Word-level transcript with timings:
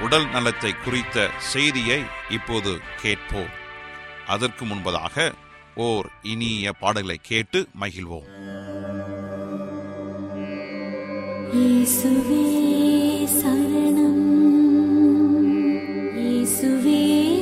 உடல் 0.00 0.28
நலத்தை 0.28 0.74
குறித்த 0.74 1.30
செய்தியை 1.38 2.02
இப்போது 2.28 2.78
கேட்போம். 2.96 3.60
அதற்கு 4.26 4.64
முன்பதாக 4.64 5.32
ஓர் 5.74 6.08
இனிய 6.22 6.72
பாடலை 6.72 7.18
கேட்டு 7.22 7.68
மகிழ்வோம். 7.80 8.50
சரணம். 13.42 14.20
இயேசுவே 16.16 17.41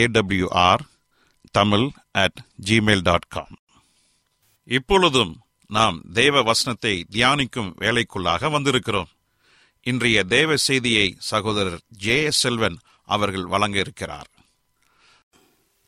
AWR 0.00 0.82
Tamil 1.50 1.86
at 2.22 2.38
Gmail 2.64 3.04
dot 3.08 3.28
com 3.28 3.56
இப்பொழுதும் 4.68 5.32
நாம் 5.70 5.96
தேவ 6.12 6.42
வசனத்தை 6.42 6.94
தியானிக்கும் 7.10 7.70
வேலைக்குள்ளாக 7.80 8.50
வந்திருக்கிறோம். 8.56 9.10
இன்றைய 9.86 10.18
தேவ 10.24 10.56
செய்தியை 10.56 11.06
சகோதரர் 11.30 11.80
ஜே 12.04 12.16
எஸ் 12.22 12.40
செல்வன் 12.44 12.76
அவர்கள் 13.08 13.46
வழங்க 13.46 13.78
இருக்கிறார். 13.78 14.28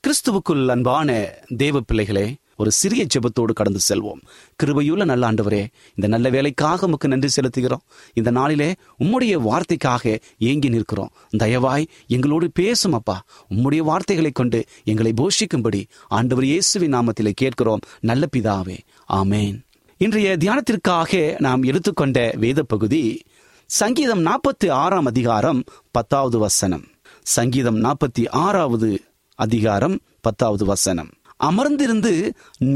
கிறிஸ்துவுக்குள் 0.05 0.65
அன்பான 0.69 1.09
தேவ 1.57 1.81
பிள்ளைகளே 1.81 2.27
ஒரு 2.57 2.71
சிறிய 2.71 3.07
ஜெபத்தோடு 3.07 3.53
கடந்து 3.53 3.81
செல்வோம். 3.89 4.21
கிருபையுள்ள 4.63 5.05
நல்ல 5.05 5.33
ஆண்டவரே 5.33 5.67
இந்த 5.89 6.07
நல்ல 6.07 6.31
வேலைக்காக 6.31 6.87
உமக்கு 6.87 7.09
நன்றி 7.09 7.29
செலுத்துகிறோம். 7.37 7.85
இந்த 8.13 8.31
நாளிலே 8.31 8.75
உம்முடைய 8.99 9.39
வார்த்தைக்காக 9.49 10.21
ஏங்கி 10.39 10.69
நிற்கிறோம். 10.69 11.11
தயவாய் 11.39 11.87
எங்களோடு 12.07 12.51
பேசும் 12.55 12.93
அப்பா. 12.93 13.23
உம்முடைய 13.51 13.77
வார்த்தைகளை 13.77 14.31
கொண்டு 14.31 14.65
எங்களை 14.85 15.13
போஷிக்கும்படி 15.17 15.85
ஆண்டவர் 16.09 16.45
இயேசுவின் 16.45 16.95
நாமத்திலே 16.95 17.31
கேட்கிறோம். 17.35 17.81
நல்ல 18.01 18.27
பிதாவே 18.37 18.79
ஆமேன். 19.13 19.63
இன்றைய 19.97 20.37
தியானத்திற்காக 20.37 21.41
நாம் 21.41 21.63
எடுத்துக்கொண்ட 21.63 22.33
வேத 22.37 22.63
பகுதி 22.63 23.21
சங்கீதம் 23.67 24.27
நாற்பத்தி 24.27 24.71
ஆறாம் 24.71 25.05
அதிகாரம் 25.05 25.65
பத்தாவது 25.91 26.39
வசனம். 26.39 26.85
சங்கீதம் 27.23 27.83
நாற்பத்தி 27.85 28.29
ஆறாவது 28.31 29.03
அதிகாரம் 29.35 30.01
பத்தாவது 30.21 30.65
வசனம். 30.65 31.11
அமர்ந்திருந்து 31.41 32.13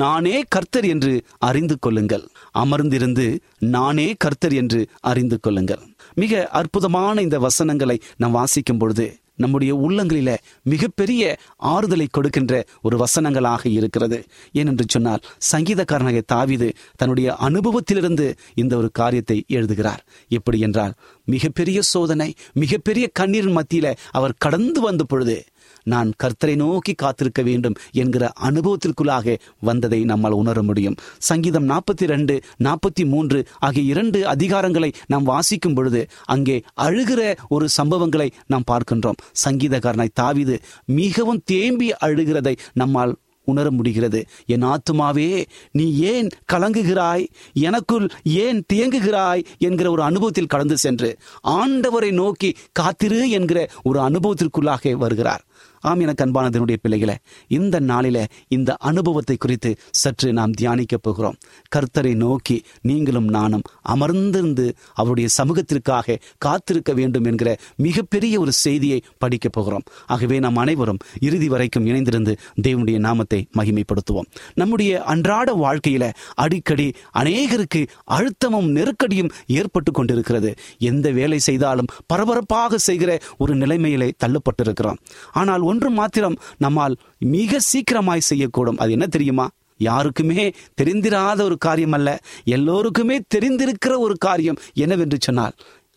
நானே 0.03 0.37
கர்த்தர் 0.49 0.85
என்று 0.85 1.13
அறிந்து 1.39 1.77
கொள்ளுங்கள். 1.79 2.25
அமர்ந்திருந்து 2.55 3.27
நானே 3.59 4.09
கர்த்தர் 4.19 4.53
என்று 4.53 4.81
அறிந்து 5.01 5.39
கொள்ளுங்கள். 5.41 5.83
மிக 6.15 6.43
அற்புதமான 6.51 7.17
இந்த 7.23 7.39
வசனங்களை 7.39 7.97
நாம் 8.17 8.31
வாசிக்கும் 8.31 8.79
பொழுது 8.79 9.07
நம்முடைய 9.35 9.73
உள்ளங்களில 9.77 10.31
மிகப்பெரிய 10.63 11.23
ஆறுதலை 11.65 12.07
கொடுக்கின்ற 12.11 12.53
ஒரு 12.83 12.97
வசனங்களாக 13.05 13.63
இருக்கிறது. 13.71 14.19
ஏனென்று 14.55 14.85
சொன்னால் 14.89 15.25
சங்கீதக்காரனாக 15.53 16.23
தாவிது 16.33 16.69
தன்னுடைய 16.97 17.37
அனுபவத்திலிருந்து 17.49 18.27
இந்த 18.55 18.73
ஒரு 18.77 18.91
காரியத்தை 18.91 19.39
எழுதுகிறார். 19.49 20.03
எப்படி 20.29 20.59
என்றால் 20.59 20.97
மிகப்பெரிய 21.29 21.79
சோதனை 21.83 22.29
மிகப்பெரிய 22.53 23.07
கண்ணீரின் 23.21 23.59
மத்தியில 23.59 23.87
அவர் 24.11 24.39
கடந்து 24.39 24.81
வந்த 24.81 25.05
பொழுது 25.05 25.37
நான் 25.83 26.13
கர்த்தரை 26.23 26.57
நோக்கி 26.57 26.95
காத்திருக்க 26.95 27.43
வேண்டும் 27.43 27.75
என்கிற 27.93 28.33
அனுபவத்திற்குள்ளாக 28.43 29.39
வந்ததை 29.61 30.05
நம்மால் 30.05 30.33
உணர 30.33 30.63
முடியும். 30.63 30.95
சங்கீதம் 31.19 31.69
நாற்பத்தி 31.69 32.07
ரெண்டு 32.07 32.41
நாற்பத்தி 32.65 33.05
மூன்று 33.05 33.47
ஆகிய 33.59 33.91
இரண்டு 33.91 34.27
அதிகாரங்களை 34.27 34.93
நாம் 35.07 35.23
வாசிக்கும் 35.23 35.75
பொழுது 35.75 36.07
அங்கே 36.25 36.63
அழுகிற 36.81 37.37
ஒரு 37.49 37.69
சம்பவங்களை 37.83 38.31
நாம் 38.47 38.65
பார்க்கின்றோம். 38.71 39.17
சங்கீதக்காரனை 39.49 40.09
தாவிது 40.21 40.59
மிகவும் 40.85 41.43
தேம்பி 41.45 41.93
அழுகிறதை 42.05 42.57
நம்மால் 42.73 43.17
உணர 43.45 43.71
முடிகிறது. 43.71 44.25
என் 44.47 44.65
ஆத்துமாவே 44.65 45.45
நீ 45.71 45.99
ஏன் 45.99 46.29
கலங்குகிறாய்? 46.53 47.27
எனக்குள் 47.53 48.09
ஏன் 48.25 48.65
தியங்குகிறாய்? 48.73 49.45
என்கிற 49.59 49.91
ஒரு 49.91 50.03
அனுபவத்தில் 50.03 50.47
கடந்து 50.47 50.77
சென்று 50.77 51.19
ஆண்டவரை 51.49 52.13
நோக்கி 52.13 52.57
காத்திரு 52.73 53.31
என்கிற 53.31 53.69
ஒரு 53.83 54.01
அனுபவத்திற்குள்ளாக 54.01 54.93
வருகிறார். 54.93 55.47
ஆம் 55.81 56.01
எனக்கு 56.01 56.25
அன்பானதனுடைய 56.25 56.77
பிள்ளைகளை 56.83 57.17
இந்த 57.49 57.81
நாளில 57.81 58.25
இந்த 58.49 58.77
அனுபவத்தை 58.79 59.37
குறித்து 59.37 59.77
சற்று 59.91 60.33
நாம் 60.33 60.51
தியானிக்க 60.51 60.97
போகிறோம். 60.99 61.37
கர்த்தரை 61.77 62.15
நோக்கி 62.15 62.63
நீங்களும் 62.81 63.29
நானும் 63.29 63.63
அமர்ந்திருந்து 63.89 64.73
அவருடைய 64.95 65.29
சமூகத்திற்காக 65.37 66.19
காத்திருக்க 66.39 66.93
வேண்டும் 66.93 67.25
என்கிற 67.25 67.57
மிகப்பெரிய 67.77 68.41
ஒரு 68.41 68.53
செய்தியை 68.53 69.03
படிக்க 69.19 69.49
போகிறோம். 69.49 69.83
ஆகவே 70.07 70.39
நாம் 70.39 70.57
அனைவரும் 70.57 70.99
இறுதி 71.21 71.49
வரைக்கும் 71.49 71.87
இணைந்திருந்து 71.87 72.37
தேவனுடைய 72.63 72.99
நாமத்தை 72.99 73.49
மகிமைப்படுத்துவோம். 73.57 74.29
நம்முடைய 74.55 75.03
அன்றாட 75.03 75.55
வாழ்க்கையில 75.55 76.13
அடிக்கடி 76.35 76.93
அநேகருக்கு 77.15 77.87
அழுத்தமும் 78.11 78.69
நெருக்கடியும் 78.69 79.31
ஏற்பட்டு 79.47 79.93
கொண்டிருக்கிறது. 79.93 80.55
எந்த 80.79 81.11
வேலை 81.11 81.39
செய்தாலும் 81.39 81.87
பரபரப்பாக 82.07 82.79
செய்கிற 82.79 83.19
ஒரு 83.39 83.57
நிலைமையிலே 83.57 84.13
தள்ளப்பட்டிருக்கிறோம். 84.25 84.99
ஆனால் 85.33 85.61
ஒன்று 85.71 85.91
மாத்திரம் 85.99 86.37
நம்மால் 86.65 86.99
மிக 87.35 87.61
சீக்கிரமாய் 87.71 88.29
செய்யக்கூடும். 88.31 88.81
அது 88.83 88.91
என்ன 88.97 89.09
தெரியுமா? 89.17 89.47
யாருக்குமே 89.81 90.45
தெரிந்திராத 90.81 91.41
ஒரு 91.49 91.57
காரியம் 91.67 91.97
அல்ல. 91.99 92.11
எல்லோருக்குமே 92.57 93.17
தெரிந்திருக்கிற 93.35 93.97
ஒரு 94.07 94.15
காரியம் 94.27 94.61
என்னவென்று 94.85 95.19
சொன்னால் 95.27 95.57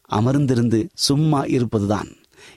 அமர்ந்திருந்து 0.09 0.81
சும்மா 1.07 1.41
இருப்பதுதான். 1.57 2.09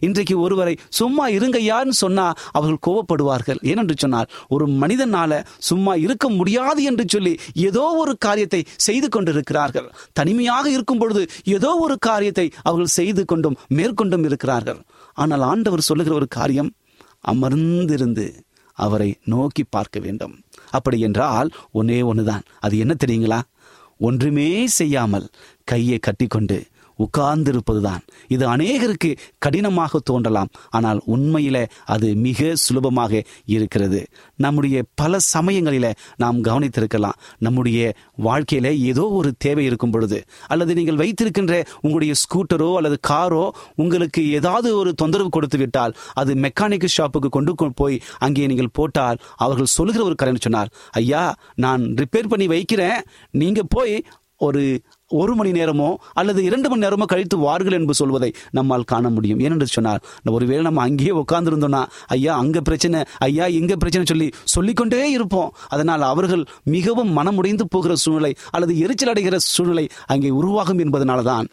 இன்றைக்கு 0.07 0.35
ஒருவரை 0.43 0.75
சும்மா 0.99 1.25
இருங்கய்யான்னு 1.29 1.95
சொன்னா 2.03 2.25
அவர்கள் 2.57 2.85
கோவப்படுவார்கள் 2.87 3.61
ஏனென்று 3.71 3.95
சொன்னால் 4.03 4.31
ஒரு 4.55 4.67
மனிதனால 4.83 5.41
சும்மா 5.69 5.93
இருக்க 6.05 6.27
முடியாது 6.39 6.83
என்று 6.91 7.05
சொல்லி 7.15 7.33
ஏதோ 7.69 7.85
ஒரு 8.03 8.15
காரியத்தை 8.27 8.61
செய்து 8.87 9.09
கொண்டிருக்கிறார்கள். 9.09 9.89
தனிமையாக 10.19 10.65
இருக்கும் 10.77 11.03
பொழுது 11.03 11.25
ஏதோ 11.57 11.73
ஒரு 11.87 11.97
காரியத்தை 12.09 12.47
அவர்கள் 12.63 12.97
செய்து 12.99 13.25
கொண்டும் 13.25 13.59
மேற்கொண்டும் 13.79 14.27
இருக்கிறார்கள். 14.31 14.81
ஆனால் 15.19 15.45
ஆண்டவர் 15.53 15.89
சொல்லுகிற 15.91 16.15
ஒரு 16.21 16.29
காரியம் 16.39 16.73
அமர்ந்திருந்து 17.29 18.27
அவரை 18.73 19.19
நோக்கி 19.25 19.65
பார்க்க 19.65 20.01
வேண்டும். 20.01 20.43
அப்படி 20.71 21.01
என்றால் 21.01 21.51
ஒன்னே 21.75 22.01
ஒண்ணுதான். 22.03 22.45
அது 22.61 22.79
என்ன 22.79 22.95
தெரியுங்களா? 23.07 23.41
ஒன்றுமே 23.99 24.67
செய்யாமல் 24.67 25.29
கையை 25.65 25.99
கட்டிக்கொண்டு 25.99 26.67
உட்கார்ந்திருப்பதுதான். 26.99 28.03
இது 28.29 28.57
அநேகருக்கு 28.57 29.11
கடினமாக 29.39 29.99
தோன்றலாம். 29.99 30.51
ஆனால் 30.71 31.01
உண்மையில 31.07 31.67
அது 31.85 32.15
மிக 32.15 32.55
சுலபமாக 32.55 33.23
இருக்கிறது. 33.45 34.07
நம்முடைய 34.37 34.85
பல 34.95 35.19
சமயங்களில 35.35 35.93
நாம் 36.17 36.43
கவனித்திருக்கலாம். 36.43 37.19
நம்முடைய 37.39 37.95
வாழ்க்கையில 38.25 38.79
ஏதோ 38.79 39.07
ஒரு 39.09 39.33
தேவை 39.39 39.65
இருக்கும் 39.65 39.91
பொழுது 39.91 40.25
அல்லது 40.49 40.75
நீங்கள் 40.75 40.97
வைத்திருக்கின்ற 40.97 41.55
உங்களுடைய 41.81 42.15
ஸ்கூட்டரோ 42.23 42.75
அல்லது 42.77 42.99
காரோ 43.01 43.45
உங்களுக்கு 43.75 44.31
ஏதாவது 44.31 44.77
ஒரு 44.77 44.95
தொந்தரவு 44.95 45.29
கொடுத்து 45.29 45.59
விட்டால் 45.59 45.95
அது 46.15 46.35
மெக்கானிக் 46.35 46.87
ஷாப்புக்கு 46.97 47.29
கொண்டு 47.29 47.73
போய் 47.75 48.03
அங்கே 48.19 48.47
நீங்கள் 48.47 48.73
போட்டால் 48.73 49.21
அவர்கள் 49.37 49.75
சொல்லுகிற 49.77 50.05
ஒரு 50.05 50.15
கரண்ட் 50.23 50.45
சொன்னார் 50.47 50.73
ஐயா 50.91 51.35
நான் 51.55 51.83
ரிப்பேர் 51.83 52.29
பண்ணி 52.29 52.47
வைக்கிறேன். 52.47 52.99
நீங்க 53.31 53.63
போய் 53.63 54.05
ஒரு 54.37 54.63
ஒரு 55.21 55.33
மணி 55.39 55.51
நேரமோ 55.59 55.89
அல்லது 56.21 56.41
இரண்டு 56.49 56.69
மணி 56.71 56.85
நேரமோ 56.85 57.07
கழித்து 57.13 57.39
வார்கள் 57.47 57.77
என்று 57.79 57.95
சொல்வதை 58.01 58.31
நம்மால் 58.59 58.89
காண 58.93 59.11
முடியும். 59.17 59.41
ஏனென்று 59.45 59.69
சொன்னார் 59.77 60.05
ஒருவேளை 60.37 60.63
நம்ம 60.69 60.85
அங்கேயே 60.89 61.13
உட்கார்ந்திருந்தோம்னா 61.23 61.83
ஐயா 62.17 62.35
அங்க 62.43 62.61
பிரச்சனை 62.69 63.01
ஐயா 63.29 63.47
இங்க 63.59 63.75
பிரச்சனை 63.77 64.07
சொல்லி 64.13 64.29
சொல்லிக்கொண்டே 64.55 65.03
இருப்போம். 65.17 65.53
அதனால் 65.75 66.05
அவர்கள் 66.13 66.45
மிகவும் 66.77 67.13
மனமுடைந்து 67.19 67.67
போகிற 67.75 67.95
சூழ்நிலை 68.05 68.33
அல்லது 68.51 68.75
எரிச்சல் 68.87 69.13
அடைகிற 69.13 69.39
சூழ்நிலை 69.55 69.87
அங்கே 70.15 70.33
உருவாகும் 70.41 70.83
என்பதனால்தான் 70.85 71.49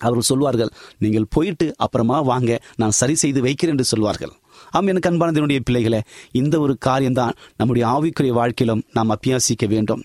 அவர்கள் 0.00 0.28
சொல்வார்கள் 0.30 0.70
நீங்கள் 1.02 1.30
போயிட்டு 1.34 1.66
அப்புறமா 1.84 2.16
வாங்க 2.30 2.58
நான் 2.80 2.98
சரி 3.00 3.14
செய்து 3.22 3.40
வைக்கிறேன் 3.46 3.74
என்று 3.74 3.86
சொல்வார்கள். 3.90 4.32
ஆம் 4.76 4.90
எனக்கு 4.92 5.10
அன்பானதனுடைய 5.10 5.60
பிள்ளைகளை 5.64 6.00
இந்த 6.40 6.54
ஒரு 6.64 6.74
காரியம்தான் 6.86 7.38
நம்முடைய 7.58 7.84
ஆவிக்குரிய 7.94 8.32
வாழ்க்கையிலும் 8.40 8.82
நாம் 8.92 9.14
அபியாசிக்க 9.16 9.66
வேண்டும். 9.74 10.02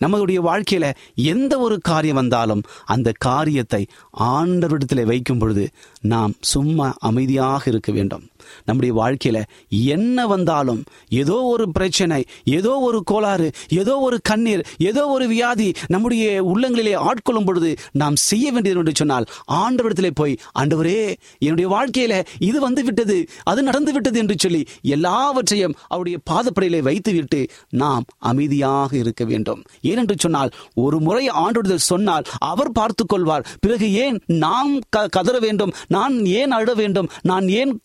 நம்மளுடைய 0.00 0.38
வாழ்க்கையில 0.48 0.94
எந்த 1.14 1.58
ஒரு 1.58 1.80
காரியம் 1.80 2.16
வந்தாலும் 2.16 2.62
அந்த 2.84 3.12
காரியத்தை 3.18 3.86
ஆண்டவரிடத்தில் 4.20 5.04
வைக்கும் 5.04 5.38
பொழுது 5.38 5.68
நாம் 6.00 6.34
சும்மா 6.40 6.96
அமைதியாக 6.98 7.70
இருக்க 7.70 7.92
வேண்டும். 7.92 8.26
நம்முடைய 8.64 8.94
வாழ்க்கையில 8.94 9.42
என்ன 9.68 10.26
வந்தாலும் 10.26 10.82
ஏதோ 11.08 11.34
ஒரு 11.34 11.72
பிரச்சனை 11.72 12.24
ஏதோ 12.44 12.78
ஒரு 12.78 13.02
கோளாறு 13.04 13.50
ஏதோ 13.68 13.98
ஒரு 13.98 14.20
கண்ணீர் 14.22 14.66
ஏதோ 14.78 15.06
ஒரு 15.06 15.28
வியாதி 15.28 15.72
நம்முடைய 15.86 16.44
உள்ளங்களிலே 16.44 16.94
ஆட்கொள்ளும் 16.94 17.44
பொழுது 17.44 17.74
நாம் 17.92 18.16
செய்ய 18.16 18.52
வேண்டியது 18.52 18.80
என்று 18.80 18.92
சொன்னால் 18.94 19.24
ஆண்டவரிடத்திலே 19.52 20.10
போய் 20.14 20.36
ஆண்டவரே 20.58 21.14
என்னுடைய 21.38 21.70
வாழ்க்கையில 21.70 22.24
இது 22.38 22.60
வந்து 22.60 22.84
விட்டது 22.84 23.26
அது 23.42 23.62
நடந்து 23.62 23.92
விட்டது 23.92 24.18
என்று 24.18 24.34
சொல்லி 24.38 24.64
எல்லாவற்றையும் 24.82 25.74
அவருடைய 25.86 26.18
பாதப்படையிலே 26.30 26.80
வைத்துவிட்டு 26.80 27.46
நாம் 27.70 28.04
அமைதியாக 28.18 28.96
இருக்க 28.96 29.24
வேண்டும். 29.24 29.62
ஏனென்று 29.82 30.14
சொன்னால் 30.18 30.50
ஒரு 30.74 31.00
முறை 31.00 31.28
ஆண்டோடு 31.28 31.74
சொன்னால் 31.74 32.22
அவர் 32.38 32.72
பார்த்துக் 32.72 33.08
கொள்வார். 33.08 33.46
பிறகு 33.60 33.92
ஏன் 33.92 34.22
நாம் 34.26 34.78
க- 34.88 35.06
கதற 35.06 35.38
வேண்டும்? 35.38 35.72
நான் 35.86 36.24
ஏன் 36.24 36.50
அழ 36.50 36.74
வேண்டும்? 36.74 37.08
நான் 37.22 37.48
ஏன் 37.48 37.80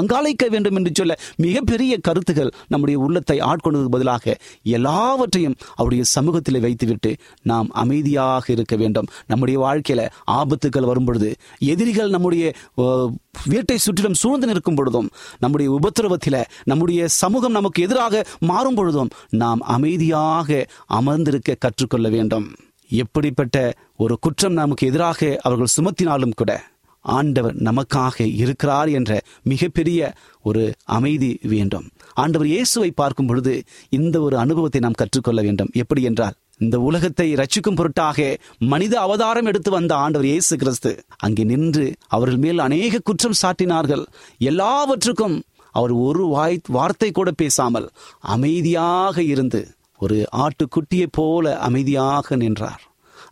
அங்காளிக்க 0.00 0.44
வேண்டும் 0.48 0.76
என்று 0.76 0.90
சொல்ல 0.94 1.14
மிகப்பெரிய 1.36 1.98
கருத்துகள் 1.98 2.50
நம்முடைய 2.68 3.00
உள்ளத்தை 3.00 3.38
ஆட்கொண்டதுக்கு 3.40 3.94
பதிலாக 3.96 4.36
எல்லாவற்றையும் 4.62 5.56
அவருடைய 5.74 6.04
சமூகத்தில் 6.04 6.60
வைத்துவிட்டு 6.60 7.10
நாம் 7.42 7.68
அமைதியாக 7.70 8.52
இருக்க 8.52 8.76
வேண்டும். 8.76 9.08
நம்முடைய 9.26 9.60
வாழ்க்கையில 9.60 10.02
ஆபத்துக்கள் 10.30 10.88
வரும் 10.90 11.04
பொழுது 11.04 11.30
எதிரிகள் 11.58 12.08
நம்முடைய 12.08 12.52
வீட்டை 13.44 13.78
சுற்றிலும் 13.78 14.14
சூழ்ந்து 14.14 14.46
நிற்கும் 14.46 14.74
பொழுதும் 14.74 15.08
நம்முடைய 15.38 15.78
உபத்திரவத்தில 15.78 16.44
நம்முடைய 16.64 17.08
சமூகம் 17.08 17.52
நமக்கு 17.52 17.82
எதிராக 17.82 18.24
மாறும் 18.40 18.74
பொழுதும் 18.74 19.10
நாம் 19.30 19.60
அமைதியாக 19.60 20.66
அமர்ந்திருக்க 20.86 21.54
கற்றுக்கொள்ள 21.54 22.08
வேண்டும். 22.08 22.46
எப்படிப்பட்ட 22.88 23.74
ஒரு 23.96 24.18
குற்றம் 24.18 24.52
நமக்கு 24.52 24.86
எதிராக 24.86 25.38
அவர்கள் 25.42 25.74
சுமத்தினாலும் 25.76 26.36
கூட 26.36 26.52
ஆண்டவர் 27.04 27.56
நமக்காக 27.68 28.26
இருக்கிறார் 28.42 28.88
என்ற 28.88 29.20
மிகப்பெரிய 29.42 30.12
ஒரு 30.42 30.62
அமைதி 30.84 31.30
வேண்டும். 31.42 31.86
ஆண்டவர் 32.14 32.48
இயேசுவை 32.52 32.90
பார்க்கும் 32.90 33.26
பொழுது 33.26 33.54
இந்த 33.88 34.16
ஒரு 34.20 34.36
அனுபவத்தை 34.38 34.80
நாம் 34.80 35.00
கற்றுக்கொள்ள 35.02 35.42
வேண்டும். 35.42 35.70
எப்படி 35.74 36.02
என்றால் 36.02 36.36
இந்த 36.58 36.76
உலகத்தை 36.80 37.26
ரட்சிக்கும் 37.34 37.78
பொருட்டாக 37.78 38.18
மனித 38.72 38.94
அவதாரம் 39.00 39.48
எடுத்து 39.50 39.70
வந்த 39.70 39.92
ஆண்டவர் 39.94 40.28
இயேசு 40.30 40.56
கிறிஸ்து 40.56 40.92
அங்கே 41.16 41.44
நின்று 41.44 41.86
அவர்கள் 42.08 42.42
மேல் 42.44 42.58
அநேக 42.58 42.98
குற்றம் 42.98 43.40
சாட்டினார்கள். 43.42 44.04
எல்லாவற்றுக்கும் 44.38 45.36
அவர் 45.70 45.92
ஒரு 46.06 46.24
வாய் 46.26 46.58
வார்த்தை 46.68 47.10
கூட 47.10 47.30
பேசாமல் 47.30 47.88
அமைதியாக 48.20 49.22
இருந்து 49.22 49.62
ஒரு 50.00 50.18
ஆட்டுக்குட்டியைப் 50.44 51.12
போல 51.12 51.54
அமைதியாக 51.58 52.36
நின்றார். 52.36 52.82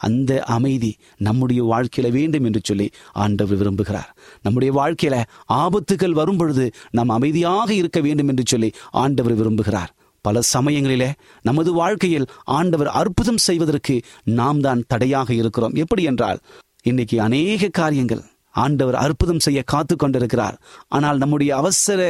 அந்த 0.09 0.31
அமைதி 0.57 0.93
நம்முடைய 1.27 1.63
வாழ்க்கையில 1.73 2.11
வேண்டும் 2.11 2.47
என்று 2.49 2.61
சொல்லி 2.65 2.87
ஆண்டவர் 3.25 3.61
விரும்புகிறார். 3.61 4.11
நம்முடைய 4.43 4.71
வாழ்க்கையில 4.81 5.17
ஆபத்துகள் 5.63 6.19
வரும் 6.21 6.37
பொழுது 6.37 6.67
நாம் 6.91 7.15
அமைதியாக 7.19 7.69
இருக்க 7.75 8.01
வேண்டும் 8.01 8.31
என்று 8.33 8.47
சொல்லி 8.47 8.71
ஆண்டவர் 9.03 9.39
விரும்புகிறார். 9.41 9.93
பல 10.25 10.41
சமயங்களிலே 10.55 11.11
நமது 11.43 11.71
வாழ்க்கையில் 11.73 12.27
ஆண்டவர் 12.59 12.91
அற்புதம் 13.01 13.41
செய்வதற்கு 13.47 13.95
நாம் 14.41 14.61
தான் 14.61 14.85
தடையாக 14.87 15.31
இருக்கிறோம். 15.35 15.75
எப்படி 15.75 16.03
என்றால் 16.03 16.41
இன்னைக்கு 16.83 17.17
அநேக 17.21 17.71
காரியங்கள் 17.81 18.23
ஆண்டவர் 18.55 18.97
அற்புதம் 19.05 19.43
செய்ய 19.47 19.61
காத்து 19.73 19.95
கொண்டிருக்கிறார். 19.97 20.57
ஆனால் 20.89 21.21
நம்முடைய 21.23 21.51
அவசர 21.57 22.01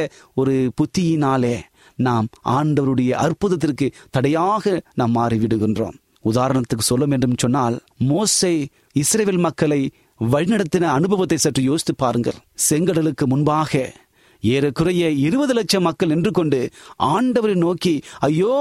ஒரு 0.41 0.55
புத்தியினாலே 0.77 1.55
நாம் 1.99 2.27
ஆண்டவருடைய 2.49 3.11
அற்புதத்திற்கு 3.25 3.87
தடையாக 4.09 4.81
நாம் 4.99 5.15
மாறிவிடுகின்றோம். 5.17 5.97
உதாரணத்துக்கு 6.25 6.85
சொல்ல 6.91 7.05
வேண்டும் 7.05 7.41
சொன்னால் 7.43 7.75
மோசை 8.09 8.55
இஸ்ரேல் 9.01 9.43
மக்களை 9.47 9.81
வழிநடத்தின 10.21 10.89
அனுபவத்தை 10.97 11.37
சற்று 11.37 11.61
யோசித்து 11.63 11.93
பாருங்கள். 11.95 12.39
செங்கடலுக்கு 12.69 13.25
முன்பாக 13.25 13.81
ஏறக்குறைய 14.43 15.03
இருபது 15.25 15.53
லட்சம் 15.53 15.85
மக்கள் 15.87 16.11
நின்று 16.11 16.31
கொண்டு 16.31 16.59
ஆண்டவரை 17.13 17.55
நோக்கி 17.55 17.93
ஐயோ 18.19 18.55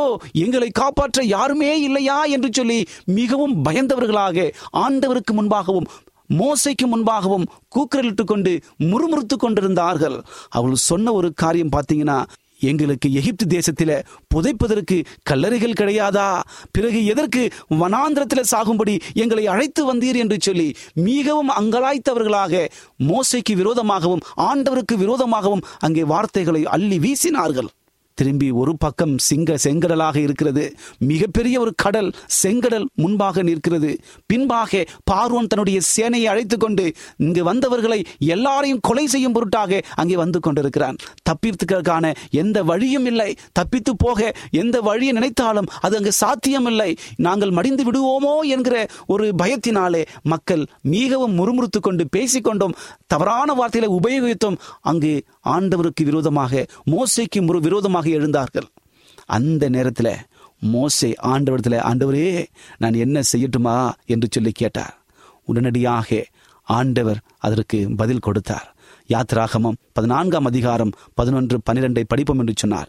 எங்களை 0.45 0.69
காப்பாற்ற 0.71 1.25
யாருமே 1.25 1.71
இல்லையா? 1.83 2.19
என்று 2.35 2.50
சொல்லி 2.52 2.78
மிகவும் 3.19 3.54
பயந்தவர்களாக 3.64 4.47
ஆண்டவருக்கு 4.85 5.35
முன்பாகவும் 5.38 5.88
மோசைக்கு 6.31 6.87
முன்பாகவும் 6.92 7.49
கூக்குரலிட்டு 7.75 8.25
கொண்டு 8.25 8.52
முறுமுறுத்து 8.90 9.37
கொண்டிருந்தார்கள். 9.37 10.16
அவள் 10.50 10.85
சொன்ன 10.88 11.12
ஒரு 11.12 11.31
காரியம் 11.35 11.75
பார்த்தீங்கன்னா 11.76 12.19
எங்களுக்கு 12.64 13.12
எகிப்து 13.12 13.47
தேசத்தில் 13.47 13.95
புதைப்பதற்கு 14.35 14.97
கல்லறைகள் 15.31 15.78
கிடையாதா? 15.81 16.40
பிறகு 16.71 17.04
எதற்கு 17.04 17.42
வனாந்திரத்தில் 17.81 18.50
சாகும்படி 18.50 18.95
எங்களை 19.14 19.47
அழைத்து 19.47 19.83
வந்தீர் 19.88 20.16
என்று 20.16 20.38
சொல்லி 20.40 20.69
மிகவும் 20.95 21.52
அங்கலாய்த்தவர்களாக 21.61 22.64
மோசைக்கு 23.09 23.54
விரோதமாகவும் 23.54 24.25
ஆண்டவருக்கு 24.49 24.97
விரோதமாகவும் 24.97 25.64
அங்கே 25.78 26.04
வார்த்தைகளை 26.04 26.64
அள்ளி 26.66 26.99
வீசினார்கள். 26.99 27.71
திரும்பி 28.14 28.50
ஒரு 28.50 28.76
பக்கம் 28.76 29.19
சிங்க 29.19 29.57
செங்கடலாக 29.64 30.16
இருக்கிறது. 30.16 30.75
மிகப்பெரிய 30.99 31.61
ஒரு 31.61 31.75
கடல் 31.75 32.14
செங்கடல் 32.42 32.87
முன்பாக 32.95 33.42
நிற்கிறது. 33.42 34.00
பின்பாக 34.26 34.85
பார்வன் 35.11 35.47
தன்னுடைய 35.47 35.81
சேனையை 35.97 36.25
அழைத்து 36.25 36.59
கொண்டு 36.59 36.92
இங்கு 37.16 37.45
வந்தவர்களை 37.45 38.04
எல்லாரையும் 38.19 38.81
கொலை 38.81 39.07
செய்யும் 39.07 39.33
பொருட்டாக 39.33 39.81
அங்கே 39.95 40.16
வந்து 40.16 40.40
கொண்டிருக்கிறான். 40.40 40.97
தப்பித்துக்கான 41.31 42.14
எந்த 42.31 42.62
வழியும் 42.62 43.07
இல்லை. 43.07 43.37
தப்பித்து 43.52 43.97
போக 43.97 44.33
எந்த 44.50 44.81
வழியை 44.81 45.12
நினைத்தாலும் 45.12 45.71
அது 45.81 45.97
அங்கு 45.97 46.12
சாத்தியமில்லை. 46.12 46.97
நாங்கள் 47.16 47.50
மடிந்து 47.50 47.85
விடுவோமோ 47.90 48.35
என்கிற 48.40 48.87
ஒரு 49.07 49.33
பயத்தினாலே 49.42 50.02
மக்கள் 50.23 50.66
மிகவும் 50.81 51.38
முறுமுறுத்து 51.38 51.81
கொண்டு 51.81 52.07
பேசிக்கொண்டும் 52.16 52.76
தவறான 53.07 53.52
வார்த்தைகளை 53.52 53.95
உபயோகித்தும். 54.00 54.59
அங்கு 54.81 55.25
ஆண்டவருக்கு 55.49 56.02
விரோதமாக 56.04 56.66
மோசைக்கு 56.90 57.61
விரோதமாக 57.61 58.01
விரோதமாக 58.02 58.09
எழுந்தார்கள். 58.09 58.68
அந்த 59.26 59.68
நேரத்தில் 59.68 60.16
மோசே 60.61 61.14
ஆண்டவரத்தில் 61.23 61.78
ஆண்டவரே 61.78 62.47
நான் 62.78 62.94
என்ன 62.94 63.21
செய்யட்டுமா? 63.37 63.92
என்று 64.06 64.28
சொல்லி 64.30 64.50
கேட்டார். 64.50 65.02
உடனடியாக 65.44 66.26
ஆண்டவர் 66.62 67.21
அதற்கு 67.38 67.88
பதில் 67.97 68.18
கொடுத்தார். 68.18 68.75
யாத்ராகமம் 69.09 69.76
பதினான்காம் 69.92 70.44
அதிகாரம் 70.44 70.90
பதினொன்று 71.14 71.61
பன்னிரெண்டை 71.73 72.02
படிப்போம் 72.06 72.38
என்று 72.38 72.52
சொன்னார். 72.56 72.88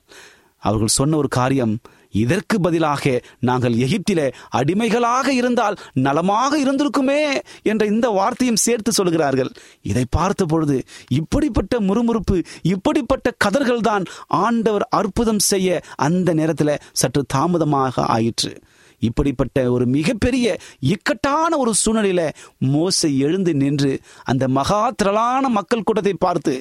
அவர்கள் 0.58 0.88
சொன்ன 0.88 1.18
ஒரு 1.18 1.28
காரியம் 1.28 1.80
இதற்கு 2.14 2.56
பதிலாக 2.60 3.14
நாங்கள் 3.40 3.76
எகிப்திலே 3.86 4.28
அடிமைகளாக 4.50 5.28
இருந்தால் 5.34 5.78
நலமாக 6.06 6.60
இருந்திருக்குமே 6.64 7.22
என்ற 7.64 7.84
இந்த 7.86 8.08
வார்த்தையும் 8.10 8.62
சேர்த்து 8.66 8.92
சொல்கிறார்கள். 8.92 9.52
இதை 9.82 10.06
பார்த்த 10.10 10.46
பொழுது 10.46 10.78
இப்படிப்பட்ட 11.20 11.80
முறுமுறுப்பு 11.80 12.38
இப்படிப்பட்ட 12.74 13.28
கதர்கள் 13.38 13.86
தான் 13.90 14.06
ஆண்டவர் 14.28 14.86
அற்புதம் 15.00 15.44
செய்ய 15.52 15.82
அந்த 16.08 16.30
நேரத்தில் 16.34 16.82
சற்று 16.92 17.24
தாமதமாக 17.36 18.06
ஆயிற்று. 18.18 18.54
இப்படிப்பட்ட 19.02 19.58
ஒரு 19.72 19.86
மிகப்பெரிய 19.86 20.48
இக்கட்டான 20.94 21.58
ஒரு 21.58 21.72
சூழ்நிலையில 21.82 22.22
மோசை 22.74 23.10
எழுந்து 23.18 23.52
நின்று 23.54 23.92
அந்த 24.24 24.48
மகா 24.58 24.82
திரளான 24.90 25.50
மக்கள் 25.50 25.84
கூட்டத்தை 25.84 26.14
பார்த்து 26.20 26.54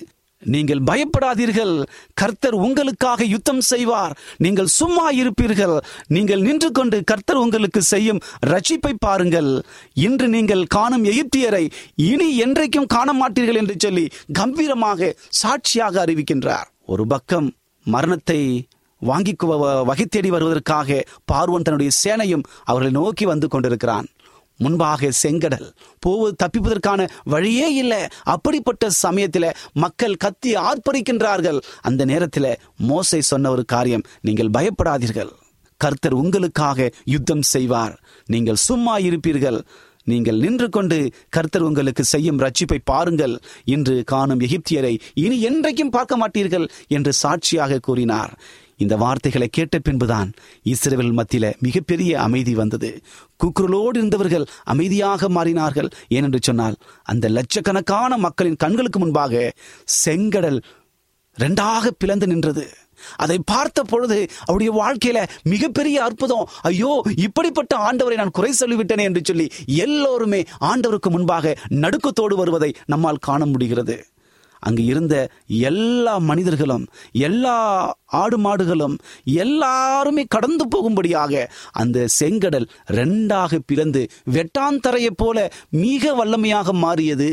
நீங்கள் 0.55 0.83
பயப்படாதீர்கள். 0.91 1.75
கர்த்தர் 2.21 2.57
உங்களுக்காக 2.67 3.25
யுத்தம் 3.35 3.63
செய்வார். 3.71 4.15
நீங்கள் 4.45 4.71
சும்மா 4.79 5.07
இருப்பீர்கள். 5.21 5.77
நீங்கள் 6.17 6.45
நின்று 6.49 6.71
கொண்டு 6.79 6.99
கர்த்தர் 7.11 7.43
உங்களுக்கு 7.45 7.83
செய்யும் 7.93 8.21
ரட்சிப்பை 8.53 8.95
பாருங்கள். 9.07 9.51
இன்று 10.07 10.29
நீங்கள் 10.37 10.65
காணும் 10.77 11.05
எகிப்தியரை 11.13 11.65
இனி 12.11 12.29
என்றைக்கும் 12.45 12.91
காண 12.97 13.09
மாட்டீர்கள் 13.23 13.61
என்று 13.63 13.77
சொல்லி 13.87 14.07
கம்பீரமாக 14.41 15.13
சாட்சியாக 15.43 16.05
அறிவிக்கின்றார். 16.05 16.69
ஒரு 16.93 17.07
பக்கம் 17.07 17.49
மரணத்தை 17.87 18.41
வாங்கி 19.03 19.33
வகை 19.89 20.05
தேடி 20.07 20.31
வருவதற்காக 20.31 20.99
பார்வன் 21.31 21.65
தன்னுடைய 21.67 21.93
சேனையும் 22.03 22.45
அவர்களை 22.71 22.93
நோக்கி 22.99 23.25
வந்து 23.31 23.47
கொண்டிருக்கிறான். 23.55 24.07
முன்பாக 24.57 25.11
செங்கடல். 25.23 25.69
போவது 26.01 26.35
தப்பிப்பதற்கான 26.43 27.09
வழியே 27.25 27.75
இல்லை. 27.75 28.07
அப்படிப்பட்ட 28.23 28.91
சமயத்தில் 28.91 29.55
மக்கள் 29.73 30.17
கத்தி 30.17 30.57
ஆர்ப்பரிக்கின்றார்கள். 30.57 31.61
அந்த 31.81 32.05
நேரத்தில் 32.05 32.59
மோசை 32.89 33.19
சொன்ன 33.19 33.51
ஒரு 33.51 33.65
காரியம் 33.65 34.07
நீங்கள் 34.21 34.51
பயப்படாதீர்கள். 34.51 35.33
கர்த்தர் 35.77 36.13
உங்களுக்காக 36.13 36.91
யுத்தம் 37.05 37.43
செய்வார். 37.43 38.01
நீங்கள் 38.27 38.55
சும்மா 38.55 38.99
இருப்பீர்கள். 38.99 39.61
நீங்கள் 40.05 40.39
நின்று 40.39 40.69
கொண்டு 40.69 41.13
கர்த்தர் 41.29 41.63
உங்களுக்கு 41.63 42.05
செய்யும் 42.05 42.41
ரட்சிப்பை 42.41 42.79
பாருங்கள் 42.85 43.39
இன்று 43.65 44.05
காணும் 44.05 44.41
எகிப்தியரை 44.41 44.99
இனி 45.15 45.49
என்றைக்கும் 45.49 45.93
பார்க்க 45.97 46.17
மாட்டீர்கள் 46.17 46.69
என்று 46.89 47.13
சாட்சியாக 47.13 47.79
கூறினார். 47.79 48.33
இந்த 48.77 48.97
வார்த்தைகளை 48.97 49.49
கேட்ட 49.49 49.79
பின்புதான் 49.79 50.33
இஸ்ரேல் 50.63 51.19
மத்தியில 51.19 51.59
மிகப்பெரிய 51.59 52.21
அமைதி 52.21 52.55
வந்தது. 52.55 53.03
குக்குரலோடு 53.45 53.97
இருந்தவர்கள் 53.97 54.47
அமைதியாக 54.65 55.29
மாறினார்கள். 55.29 55.89
ஏனென்று 56.09 56.37
சொன்னால் 56.41 56.77
அந்த 57.03 57.29
லட்சக்கணக்கான 57.29 58.17
மக்களின் 58.17 58.57
கண்களுக்கு 58.57 58.99
முன்பாக 58.99 59.53
செங்கடல் 60.05 60.63
ரெண்டாக 61.39 61.87
பிளந்து 61.99 62.27
நின்றது. 62.27 62.69
அதை 63.17 63.39
பார்த்த 63.45 63.83
பொழுது 63.83 64.27
அவருடைய 64.45 64.73
வாழ்க்கையில 64.83 65.29
மிகப்பெரிய 65.43 66.03
அற்புதம். 66.03 66.49
ஐயோ 66.63 67.03
இப்படிப்பட்ட 67.17 67.77
ஆண்டவரை 67.77 68.15
நான் 68.15 68.31
குறை 68.31 68.53
சொல்லிவிட்டேனே 68.61 69.03
என்று 69.03 69.21
சொல்லி 69.25 69.51
எல்லோருமே 69.67 70.45
ஆண்டவருக்கு 70.61 71.11
முன்பாக 71.11 71.57
நடுக்கத்தோடு 71.69 72.37
வருவதை 72.37 72.75
நம்மால் 72.87 73.17
காண 73.17 73.47
முடிகிறது. 73.47 74.07
அங்கு 74.67 74.83
இருந்த 74.85 75.15
எல்லா 75.69 76.15
மனிதர்களும் 76.31 76.85
எல்லா 77.29 77.57
ஆடு 78.21 78.37
மாடுகளும் 78.39 78.97
எல்லாருமே 79.45 80.25
கடந்து 80.35 80.65
போகும்படியாக 80.75 81.43
அந்த 81.83 82.07
செங்கடல் 82.19 82.69
ரெண்டாக 82.99 83.59
பிறந்து 83.67 84.03
வெட்டாந்தரையைப் 84.37 85.21
போல 85.23 85.39
மிக 85.85 86.13
வல்லமையாக 86.21 86.73
மாறியது. 86.85 87.31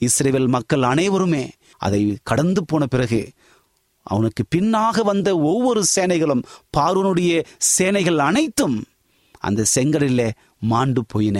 இஸ்ரேல் 0.00 0.52
மக்கள் 0.56 0.84
அனைவருமே 0.92 1.44
அதை 1.86 2.02
கடந்து 2.30 2.60
போன 2.64 2.86
பிறகு 2.86 3.20
அவனுக்கு 4.06 4.42
பின்னாக 4.54 5.02
வந்த 5.02 5.28
ஒவ்வொரு 5.50 5.82
சேனைகளும் 5.96 6.46
பார்வனுடைய 6.76 7.32
சேனைகள் 7.74 8.20
அனைத்தும் 8.28 8.78
அந்த 9.48 9.66
செங்கடலில் 9.74 10.36
மாண்டு 10.70 11.02
போயின. 11.12 11.38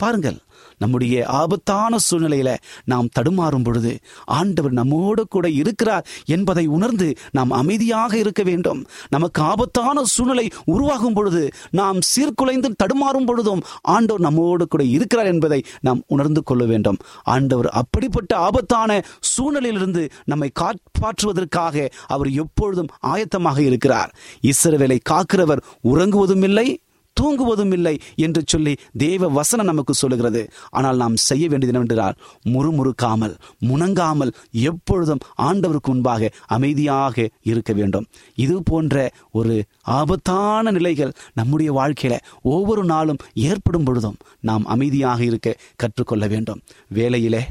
பாருங்கள் 0.00 0.38
நம்முடைய 0.80 1.14
ஆபத்தான 1.40 1.96
சூழ்நிலையில 2.08 2.50
நாம் 2.84 3.08
தடுமாறும் 3.18 3.64
பொழுது 3.64 3.92
ஆண்டவர் 4.38 4.74
நம்மோடு 4.80 5.22
கூட 5.28 5.46
இருக்கிறார் 5.60 6.06
என்பதை 6.36 6.64
உணர்ந்து 6.76 7.08
நாம் 7.30 7.50
அமைதியாக 7.60 8.12
இருக்க 8.18 8.42
வேண்டும். 8.42 8.80
நமக்கு 9.08 9.40
ஆபத்தான 9.42 10.04
சூழ்நிலை 10.14 10.46
உருவாகும் 10.64 11.12
பொழுது 11.12 11.42
நாம் 11.70 11.98
சீர்குலைந்து 12.10 12.70
தடுமாறும் 12.82 13.26
பொழுதும் 13.26 13.62
ஆண்டவர் 13.94 14.20
நம்மோடு 14.20 14.66
கூட 14.68 14.82
இருக்கிறார் 14.96 15.30
என்பதை 15.34 15.60
நாம் 15.80 16.02
உணர்ந்து 16.06 16.42
கொள்ள 16.42 16.64
வேண்டும். 16.64 17.00
ஆண்டவர் 17.34 17.68
அப்படிப்பட்ட 17.82 18.32
ஆபத்தான 18.48 19.00
சூழ்நிலையிலிருந்து 19.32 20.04
நம்மை 20.24 20.50
காப்பாற்றுவதற்காக 20.60 21.88
அவர் 22.06 22.30
எப்பொழுதும் 22.44 22.92
ஆயத்தமாக 23.06 23.58
இருக்கிறார். 23.58 24.12
இஸ்ரவேலை 24.42 24.98
காக்கிறவர் 25.10 25.64
உறங்குவதும் 25.84 26.46
இல்லை 26.50 26.68
தூங்குவதும் 27.16 27.72
இல்லை 27.72 27.94
என்று 28.16 28.42
சொல்லி 28.46 28.72
தேவ 28.96 29.28
வசனம் 29.28 29.70
நமக்கு 29.70 29.94
சொல்லுகிறது. 29.94 30.42
ஆனால் 30.70 31.00
நாம் 31.02 31.16
செய்ய 31.28 31.44
வேண்டியது 31.48 31.72
என்னவென்றால் 31.72 32.18
முறுமுறுக்காமல் 32.48 33.34
முணங்காமல் 33.70 34.32
எப்பொழுதும் 34.70 35.24
ஆண்டவருக்கு 35.42 35.92
முன்பாக 35.92 36.30
அமைதியாக 36.46 37.28
இருக்க 37.42 37.72
வேண்டும். 37.72 38.08
இது 38.34 38.56
போன்ற 38.62 38.94
ஒரு 39.30 39.56
ஆபத்தான 39.98 40.70
நிலைகள் 40.70 41.16
நம்முடைய 41.34 41.70
வாழ்க்கையில 41.72 42.16
ஒவ்வொரு 42.54 42.84
நாளும் 42.84 43.22
ஏற்படும் 43.50 43.84
பொழுதும் 43.84 44.20
நாம் 44.40 44.66
அமைதியாக 44.66 45.20
இருக்க 45.24 45.58
கற்றுக்கொள்ள 45.76 46.26
வேண்டும். 46.26 46.62
வேலையிலே 46.88 47.42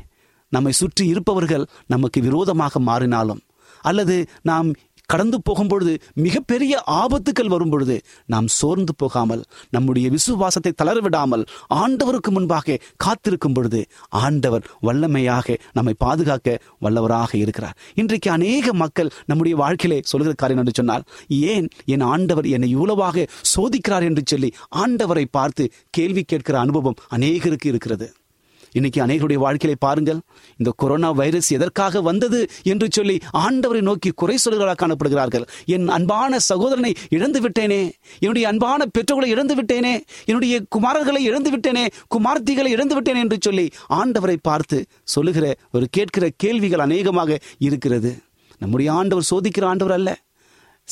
நம்மை 0.51 0.71
சுற்றி 0.71 1.03
இருப்பவர்கள் 1.07 1.65
நமக்கு 1.87 2.19
விரோதமாக 2.21 2.79
மாறினாலும் 2.79 3.41
அல்லது 3.83 4.15
நாம் 4.41 4.69
கடந்து 5.09 5.37
போகும் 5.41 5.67
பொழுது 5.67 5.93
மிகப்பெரிய 6.25 6.73
ஆபத்துக்கள் 7.01 7.51
வரும் 7.53 7.69
பொழுது 7.69 7.95
நாம் 8.25 8.47
சோர்ந்து 8.47 8.93
போகாமல் 8.95 9.43
நம்முடைய 9.69 10.07
விசுவாசத்தை 10.09 10.71
தளரவிடாமல் 10.81 11.43
ஆண்டவருக்கு 11.75 12.29
முன்பாக 12.29 12.77
காத்திருக்கும் 12.97 13.53
பொழுது 13.53 13.81
ஆண்டவர் 14.09 14.67
வல்லமையாக 14.81 15.57
நம்மை 15.73 15.93
பாதுகாக்க 15.97 16.57
வல்லவராக 16.81 17.33
இருக்கிறார். 17.35 17.77
இன்றைக்கு 17.95 18.31
அநேக 18.31 18.73
மக்கள் 18.73 19.11
நம்முடைய 19.25 19.55
வாழ்க்கையிலே 19.57 19.99
சொல்கிற 20.03 20.33
காரியம் 20.33 20.61
என்று 20.63 20.75
சொன்னால் 20.75 21.05
ஏன் 21.53 21.67
என் 21.85 22.05
ஆண்டவர் 22.13 22.47
என்னை 22.55 22.69
இவ்வளவாக 22.69 23.27
சோதிக்கிறார் 23.53 24.07
என்று 24.09 24.23
சொல்லி 24.25 24.51
ஆண்டவரை 24.75 25.25
பார்த்து 25.31 25.65
கேள்வி 25.89 26.23
கேட்கிற 26.23 26.59
அனுபவம் 26.59 26.99
அநேகருக்கு 27.15 27.67
இருக்கிறது. 27.73 28.07
இன்னைக்கு 28.71 28.99
அநேகருடைய 29.05 29.39
வாழ்க்கையை 29.45 29.77
பாருங்கள் 29.79 30.19
இந்த 30.57 30.71
கொரோனா 30.75 31.11
வைரஸ் 31.11 31.49
எதற்காக 31.53 32.01
வந்தது 32.01 32.39
என்று 32.63 32.87
சொல்லி 32.91 33.17
ஆண்டவரை 33.37 33.81
நோக்கி 33.81 34.09
குறை 34.15 34.37
சொல்களாக 34.45 34.77
காணப்படுகிறார்கள். 34.81 35.45
என் 35.65 35.87
அன்பான 35.87 36.39
சகோதரனை 36.39 36.93
இழந்து 37.09 37.41
விட்டேனே 37.41 37.81
என்னுடைய 38.19 38.47
அன்பான 38.47 38.85
பெற்றோர்களை 38.85 39.29
இழந்து 39.29 39.55
விட்டேனே 39.55 39.93
என்னுடைய 40.25 40.61
குமாரர்களை 40.75 41.21
இழந்து 41.29 41.51
விட்டேனே 41.51 41.85
குமார்த்திகளை 42.15 42.71
இழந்து 42.77 42.95
விட்டேனே 42.97 43.19
என்று 43.25 43.37
சொல்லி 43.41 43.65
ஆண்டவரை 43.89 44.37
பார்த்து 44.41 44.79
சொல்லுகிற 45.03 45.55
ஒரு 45.71 45.87
கேட்கிற 45.91 46.29
கேள்விகள் 46.37 46.79
அநேகமாக 46.79 47.39
இருக்கிறது. 47.57 48.11
நம்முடைய 48.57 48.93
ஆண்டவர் 48.93 49.29
சோதிக்கிற 49.31 49.65
ஆண்டவர் 49.65 49.97
அல்ல. 49.97 50.09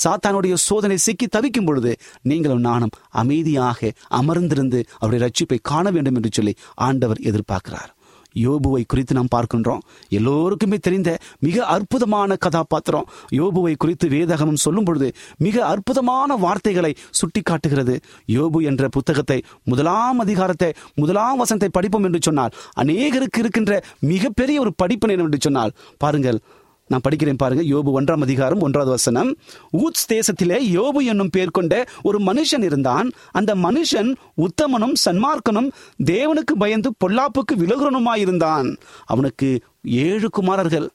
சாத்தானுடைய 0.03 0.53
சோதனை 0.53 0.97
சிக்கி 0.97 1.27
தவிக்கும் 1.27 1.65
பொழுது 1.65 1.91
நீங்களும் 2.21 2.65
நானும் 2.69 2.95
அமைதியாக 3.21 3.91
அமர்ந்திருந்து 4.21 4.81
அவருடைய 4.99 5.21
ரட்சிப்பை 5.25 5.59
காண 5.61 5.91
வேண்டும் 5.91 6.15
என்று 6.15 6.31
சொல்லி 6.33 6.55
ஆண்டவர் 6.75 7.19
எதிர்பார்க்கிறார். 7.19 7.91
யோபுவை 8.35 8.81
குறித்து 8.87 9.13
நாம் 9.15 9.31
பார்க்கின்றோம். 9.35 9.79
எல்லோருக்குமே 10.09 10.77
தெரிந்த 10.77 11.09
மிக 11.39 11.65
அற்புதமான 11.65 12.35
கதாபாத்திரம். 12.35 13.07
யோபுவை 13.31 13.73
குறித்து 13.77 14.07
வேதகமும் 14.07 14.55
சொல்லும் 14.55 14.83
பொழுது 14.83 15.07
மிக 15.37 15.65
அற்புதமான 15.65 16.35
வார்த்தைகளை 16.35 16.91
சுட்டி 17.11 17.41
காட்டுகிறது 17.41 17.95
யோபு 18.27 18.61
என்ற 18.63 18.89
புத்தகத்தை 18.89 19.39
முதலாம் 19.63 20.19
அதிகாரத்தை 20.19 20.69
முதலாம் 20.95 21.37
வசனத்தை 21.37 21.69
படிப்போம் 21.69 22.03
என்று 22.03 22.21
சொன்னால் 22.21 22.55
அநேகருக்கு 22.83 23.37
இருக்கின்ற 23.37 23.81
மிகப்பெரிய 23.99 24.59
ஒரு 24.59 24.73
படிப்பு 24.75 25.13
என்று 25.15 25.39
சொன்னால் 25.39 25.75
பாருங்கள் 25.97 26.39
நான் 26.87 27.01
படிக்கிறேன் 27.09 27.33
பாருங்க. 27.37 27.63
யோபு 27.63 28.01
ஒன்றாம் 28.01 28.21
அதிகாரம் 28.21 28.59
ஒன்றாவது 28.59 28.91
வசனம். 28.91 29.35
ஊத்ஸ் 29.73 30.11
தேசத்திலே 30.13 30.57
யோபு 30.77 31.03
என்னும் 31.03 31.29
பேர் 31.29 31.51
கொண்ட 31.51 31.85
ஒரு 32.03 32.19
மனுஷன் 32.19 32.63
இருந்தான். 32.63 33.11
அந்த 33.31 33.55
மனுஷன் 33.55 34.15
உத்தமனும் 34.37 34.93
சன்மார்க்கனும் 35.05 35.71
தேவனுக்கு 36.05 36.55
பயந்து 36.57 36.93
பொல்லாப்புக்கு 37.05 37.55
விலகுறனுமாயிருந்தான் 37.55 38.77
அவனுக்கு 39.05 39.59
ஏழு 39.83 40.29
குமாரர்கள் 40.29 40.89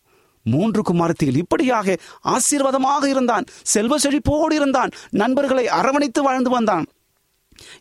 மூன்று 0.45 0.83
குமாரத்திகள் 0.83 1.37
இப்படியாக 1.37 1.97
ஆசீர்வாதமாக 2.25 3.05
இருந்தான். 3.05 3.45
செல்வ 3.63 3.97
செழிப்போடு 3.99 4.53
இருந்தான். 4.53 4.91
நண்பர்களை 5.11 5.69
அரவணைத்து 5.69 6.23
வாழ்ந்து 6.23 6.51
வந்தான். 6.51 6.87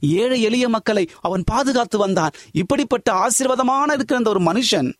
ஏழை 0.02 0.42
எளிய 0.42 0.70
மக்களை 0.70 1.10
அவன் 1.22 1.44
பாதுகாத்து 1.46 1.98
வந்தான். 1.98 2.32
இப்படிப்பட்ட 2.52 3.14
ஆசீர்வாதமான 3.14 3.94
இருக்கிற 3.94 4.18
அந்த 4.18 4.30
ஒரு 4.30 4.40
மனுஷன் 4.40 4.94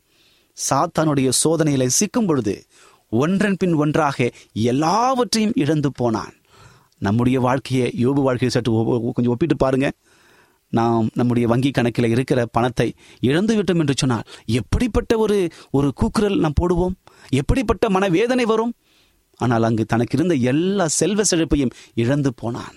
சாத்தானுடைய 0.70 1.32
சோதனையில 1.44 1.90
சிக்கும் 2.00 2.26
பொழுது 2.26 2.64
ஒன்றன் 3.12 3.58
பின் 3.58 3.74
ஒன்றாக 3.74 4.32
எல்லாவற்றையும் 4.54 5.52
இழந்து 5.56 5.92
போனான். 5.92 6.34
நம்முடைய 6.98 7.40
வாழ்க்கையை 7.40 7.94
யோபு 7.98 8.22
வாழ்க்கையை 8.22 8.50
சற்று 8.50 8.74
ஒ- 8.74 9.00
கொஞ்சம் 9.00 9.34
ஒப்பிட்டு 9.34 9.58
பாருங்க. 9.58 9.92
நாம் 10.70 11.10
நம்முடைய 11.14 11.48
வங்கி 11.48 11.72
கணக்கில் 11.72 12.10
இருக்கிற 12.10 12.46
பணத்தை 12.46 12.94
இழந்து 13.20 13.64
விட்டோம் 13.64 13.80
என்று 13.80 13.94
சொன்னால் 13.98 14.24
எப்படிப்பட்ட 14.46 15.18
ஒரு 15.18 15.50
ஒரு 15.72 15.94
கூக்குரல் 15.94 16.40
நாம் 16.40 16.54
போடுவோம்? 16.62 16.94
எப்படிப்பட்ட 17.30 17.90
மனவேதனை 17.90 18.46
வரும்? 18.46 18.74
ஆனால் 19.36 19.64
அங்கு 19.64 19.86
தனக்கு 19.86 20.18
இருந்த 20.18 20.36
எல்லா 20.36 20.88
செல்வ 20.88 21.24
செழிப்பையும் 21.24 21.72
இழந்து 21.94 22.34
போனான். 22.34 22.74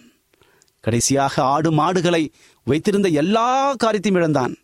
கடைசியாக 0.81 1.42
ஆடு 1.42 1.73
மாடுகளை 1.73 2.33
வைத்திருந்த 2.64 3.09
எல்லா 3.09 3.75
காரியத்தையும் 3.75 4.20
இழந்தான். 4.20 4.57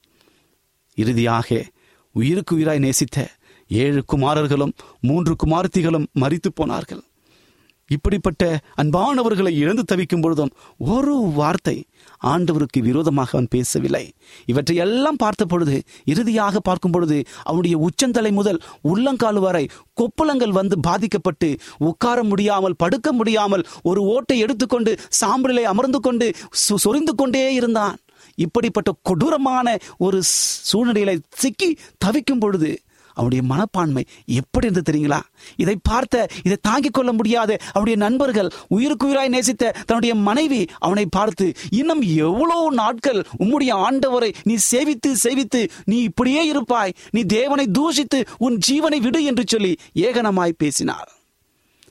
இறுதியாக 0.95 1.71
உயிருக்கு 2.13 2.59
உயிராய் 2.59 2.79
நேசித்த 2.79 3.31
ஏழு 3.71 4.05
குமாரர்களும் 4.05 4.73
மூன்று 5.01 5.37
குமார்த்திகளும் 5.47 6.07
மறித்து 6.21 6.51
போனார்கள். 6.55 7.03
இப்படிப்பட்ட 7.89 8.61
அன்பானவர்களை 8.83 9.49
இழந்து 9.49 9.85
தவிக்கும் 9.85 10.21
பொழுதும் 10.21 10.51
ஒரு 10.79 11.15
வார்த்தை 11.17 11.85
ஆண்டவருக்கு 12.27 12.79
விரோதமாக 12.79 13.31
அவன் 13.33 13.47
பேசவில்லை. 13.51 14.13
இவற்றை 14.47 14.77
எல்லாம் 14.77 15.17
பார்த்த 15.17 15.45
பொழுது 15.45 15.83
இறுதியாக 16.05 16.61
பார்க்கும் 16.61 16.91
பொழுது 16.91 17.25
அவனுடைய 17.43 17.79
உச்சந்தலை 17.79 18.33
முதல் 18.33 18.61
உள்ளங்கால் 18.81 19.39
வரை 19.39 19.69
கொப்புளங்கள் 19.95 20.51
வந்து 20.51 20.81
பாதிக்கப்பட்டு 20.81 21.57
உட்கார 21.79 22.23
முடியாமல் 22.23 22.77
படுக்க 22.77 23.13
முடியாமல் 23.13 23.67
ஒரு 23.83 24.03
ஓட்டை 24.03 24.39
எடுத்துக்கொண்டு 24.39 24.99
சாம்பலிலே 25.21 25.63
அமர்ந்து 25.63 26.01
கொண்டு 26.01 26.33
சு- 26.37 26.75
சொரிந்து 26.75 27.15
கொண்டே 27.15 27.55
இருந்தான். 27.55 27.99
இப்படிப்பட்ட 28.35 28.95
கொடூரமான 29.03 29.79
ஒரு 29.99 30.23
சூழ்நிலையில 30.73 31.19
சிக்கி 31.31 31.77
தவிக்கும் 31.99 32.39
பொழுது 32.39 32.81
அவனுடைய 33.15 33.45
மனப்பான்மை 33.45 34.05
எப்படி 34.27 34.67
இருந்து 34.67 34.93
தெரியுங்களா? 34.93 35.21
இதை 35.57 35.77
பார்த்த 35.83 36.29
இதை 36.43 36.57
தாங்கிக் 36.63 36.95
கொள்ள 36.95 37.13
முடியாத 37.13 37.59
அவனுடைய 37.67 37.97
நண்பர்கள் 37.99 38.51
உயிருக்குயிராய் 38.71 39.29
நேசித்த 39.29 39.75
தன்னுடைய 39.87 40.15
மனைவி 40.15 40.67
அவனை 40.79 41.07
பார்த்து 41.07 41.53
இன்னும் 41.71 42.03
எவ்வளவு 42.03 42.73
நாட்கள் 42.73 43.27
உம்முடைய 43.39 43.73
ஆண்டவரை 43.87 44.35
நீ 44.43 44.57
சேவித்து 44.71 45.09
சேவித்து 45.25 45.69
நீ 45.85 45.97
இப்படியே 46.03 46.47
இருப்பாய். 46.47 46.95
நீ 47.11 47.23
தேவனை 47.23 47.67
தூஷித்து 47.79 48.27
உன் 48.39 48.59
ஜீவனை 48.71 48.99
விடு 49.01 49.25
என்று 49.25 49.45
சொல்லி 49.47 49.79
ஏகனமாய் 49.95 50.59
பேசினார். 50.59 51.13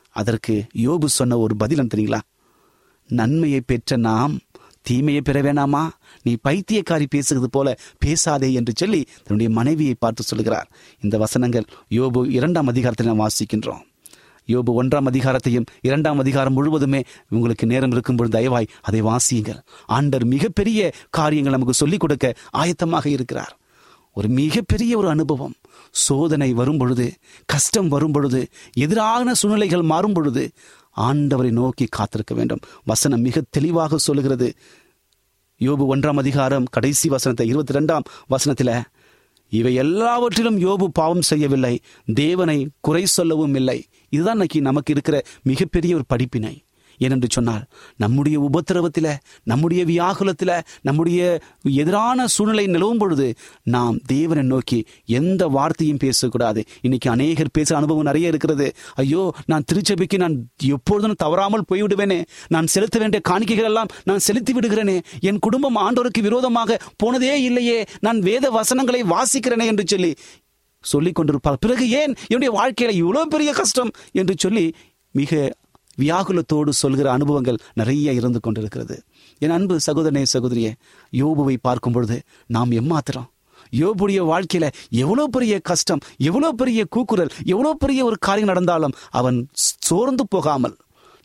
அதற்கு 0.10 0.64
யோபு 0.76 1.06
சொன்ன 1.06 1.38
ஒரு 1.38 1.56
பதிலம் 1.60 1.92
தெரியுங்களா? 1.96 2.20
நன்மையை 3.08 3.62
பெற்ற 3.62 3.98
நாம் 3.98 4.40
தீமையை 4.82 5.22
பெற 5.22 5.42
வேணாமா? 5.42 5.90
நீ 6.24 6.38
பைத்தியக்காரி 6.48 7.06
பேசுகிறது 7.16 7.44
போல 7.44 7.78
பேசாதே 8.00 8.54
என்று 8.54 8.74
சொல்லி 8.76 9.06
தன்னுடைய 9.24 9.52
மனைவியை 9.54 9.96
பார்த்து 10.00 10.24
சொல்கிறார் 10.24 10.72
இந்த 11.02 11.18
வசனங்கள் 11.18 11.66
யோபு 11.90 12.30
இரண்டாம் 12.30 12.68
அதிகாரத்தில் 12.68 13.08
நாம் 13.08 13.28
வாசிக்கின்றோம். 13.28 13.88
யோபு 14.48 14.84
ஒன்றாம் 14.84 15.08
அதிகாரத்தையும் 15.12 15.66
இரண்டாம் 15.82 16.20
அதிகாரம் 16.20 16.54
முழுவதுமே 16.54 17.04
உங்களுக்கு 17.30 17.68
நேரம் 17.68 17.92
இருக்கும் 17.92 18.16
பொழுது 18.16 18.40
தயவாய் 18.40 18.68
அதை 18.82 19.02
வாசியுங்கள். 19.02 19.60
ஆண்டர் 19.88 20.24
மிகப்பெரிய 20.24 20.92
காரியங்கள் 21.10 21.54
நமக்கு 21.54 21.74
சொல்லிக் 21.74 22.00
கொடுக்க 22.00 22.36
ஆயத்தமாக 22.58 23.06
இருக்கிறார். 23.06 23.60
ஒரு 24.14 24.28
மிகப்பெரிய 24.28 24.98
ஒரு 24.98 25.10
அனுபவம். 25.10 25.54
சோதனை 25.92 26.54
வரும் 26.54 26.78
பொழுது 26.78 27.14
கஷ்டம் 27.46 27.88
வரும் 27.88 28.12
பொழுது 28.12 28.48
எதிரான 28.74 29.34
சூழ்நிலைகள் 29.34 29.82
மாறும் 29.82 30.14
பொழுது 30.14 30.52
ஆண்டவரை 30.98 31.50
நோக்கி 31.50 31.86
காத்திருக்க 31.90 32.36
வேண்டும். 32.36 32.60
வசனம் 32.86 33.22
மிக 33.22 33.42
தெளிவாக 33.50 33.98
சொல்லுகிறது. 33.98 34.54
யோபு 35.60 35.86
ஒன்றாம் 35.96 36.18
அதிகாரம் 36.18 36.64
கடைசி 36.64 37.10
வசனத்தை 37.10 37.48
இருபத்தி 37.48 37.74
ரெண்டாம் 37.74 38.04
வசனத்தில் 38.28 38.84
இவை 39.50 39.74
எல்லாவற்றிலும் 39.74 40.60
யோபு 40.60 40.84
பாவம் 40.84 41.22
செய்யவில்லை 41.22 41.80
தேவனை 42.14 42.70
குறை 42.80 43.06
சொல்லவும் 43.06 43.56
இல்லை. 43.56 43.86
இதுதான் 44.10 44.32
இன்னைக்கு 44.32 44.62
நமக்கு 44.62 44.92
இருக்கிற 44.92 45.22
மிகப்பெரிய 45.44 45.96
ஒரு 45.96 46.04
படிப்பினை. 46.08 46.64
ஏனென்று 47.00 47.24
சொன்னால் 47.30 47.64
நம்முடைய 47.98 48.40
உபத்திரவத்தில் 48.40 49.18
நம்முடைய 49.44 49.84
வியாகுலத்தில் 49.86 50.62
நம்முடைய 50.82 51.40
எதிரான 51.64 52.28
சூழ்நிலை 52.28 52.68
நிலவும் 52.68 52.98
பொழுது 52.98 53.34
நாம் 53.64 54.00
தேவனை 54.06 54.44
நோக்கி 54.44 54.86
எந்த 55.06 55.48
வார்த்தையும் 55.48 55.98
பேசக்கூடாது. 55.98 56.64
இன்னைக்கு 56.82 57.10
அநேகர் 57.10 57.54
பேசுகிற 57.54 57.78
அனுபவம் 57.78 58.04
நிறைய 58.04 58.28
இருக்கிறது. 58.28 58.76
ஐயோ 58.96 59.34
நான் 59.46 59.64
திருச்சபைக்கு 59.64 60.18
நான் 60.18 60.50
எப்பொழுதும் 60.64 61.14
தவறாமல் 61.14 61.66
போய்விடுவேனே. 61.72 62.26
நான் 62.48 62.68
செலுத்த 62.68 63.00
வேண்டிய 63.00 63.22
காணிக்கைகள் 63.30 63.64
எல்லாம் 63.64 63.88
நான் 64.04 64.20
செலுத்தி 64.20 64.54
விடுகிறேனே. 64.54 65.00
என் 65.20 65.40
குடும்பம் 65.40 65.78
ஆண்டோருக்கு 65.78 66.22
விரோதமாக 66.22 66.80
போனதே 66.98 67.42
இல்லையே. 67.42 67.86
நான் 68.00 68.20
வேத 68.20 68.50
வசனங்களை 68.50 69.04
வாசிக்கிறேனே 69.04 69.66
என்று 69.66 69.84
சொல்லி 69.86 70.16
சொல்லிக் 70.82 71.20
கொண்டிருப்பார். 71.20 71.60
பிறகு 71.60 71.90
ஏன்? 71.90 72.16
என்னுடைய 72.28 72.52
வாழ்க்கையில 72.60 72.90
இவ்வளவு 72.90 73.28
பெரிய 73.28 73.54
கஷ்டம்? 73.54 73.92
என்று 74.12 74.36
சொல்லி 74.38 74.74
மிக 75.12 75.56
வியாகுலத்தோடு 76.00 76.70
சொல்கிற 76.70 77.12
அனுபவங்கள் 77.12 77.60
நிறைய 77.74 78.14
இருந்து 78.14 78.40
கொண்டிருக்கிறது. 78.40 78.96
என் 79.42 79.50
அன்பு 79.50 79.76
சகோதரனே 79.86 80.24
சகோதரியே 80.34 80.72
யோபுவை 81.14 81.58
பார்க்கும் 81.62 81.94
பொழுது 81.94 82.18
நாம் 82.48 82.72
எம்மாத்திரம்? 82.72 83.28
யோபுடைய 83.74 84.20
வாழ்க்கையில 84.32 84.66
எவ்வளோ 84.90 85.28
பெரிய 85.28 85.56
கஷ்டம் 85.60 86.04
எவ்வளோ 86.18 86.52
பெரிய 86.52 86.86
கூக்குரல் 86.96 87.34
எவ்வளோ 87.46 87.74
பெரிய 87.74 88.06
ஒரு 88.06 88.18
காரியம் 88.20 88.48
நடந்தாலும் 88.48 88.96
அவன் 89.10 89.38
சோர்ந்து 89.88 90.24
போகாமல் 90.28 90.76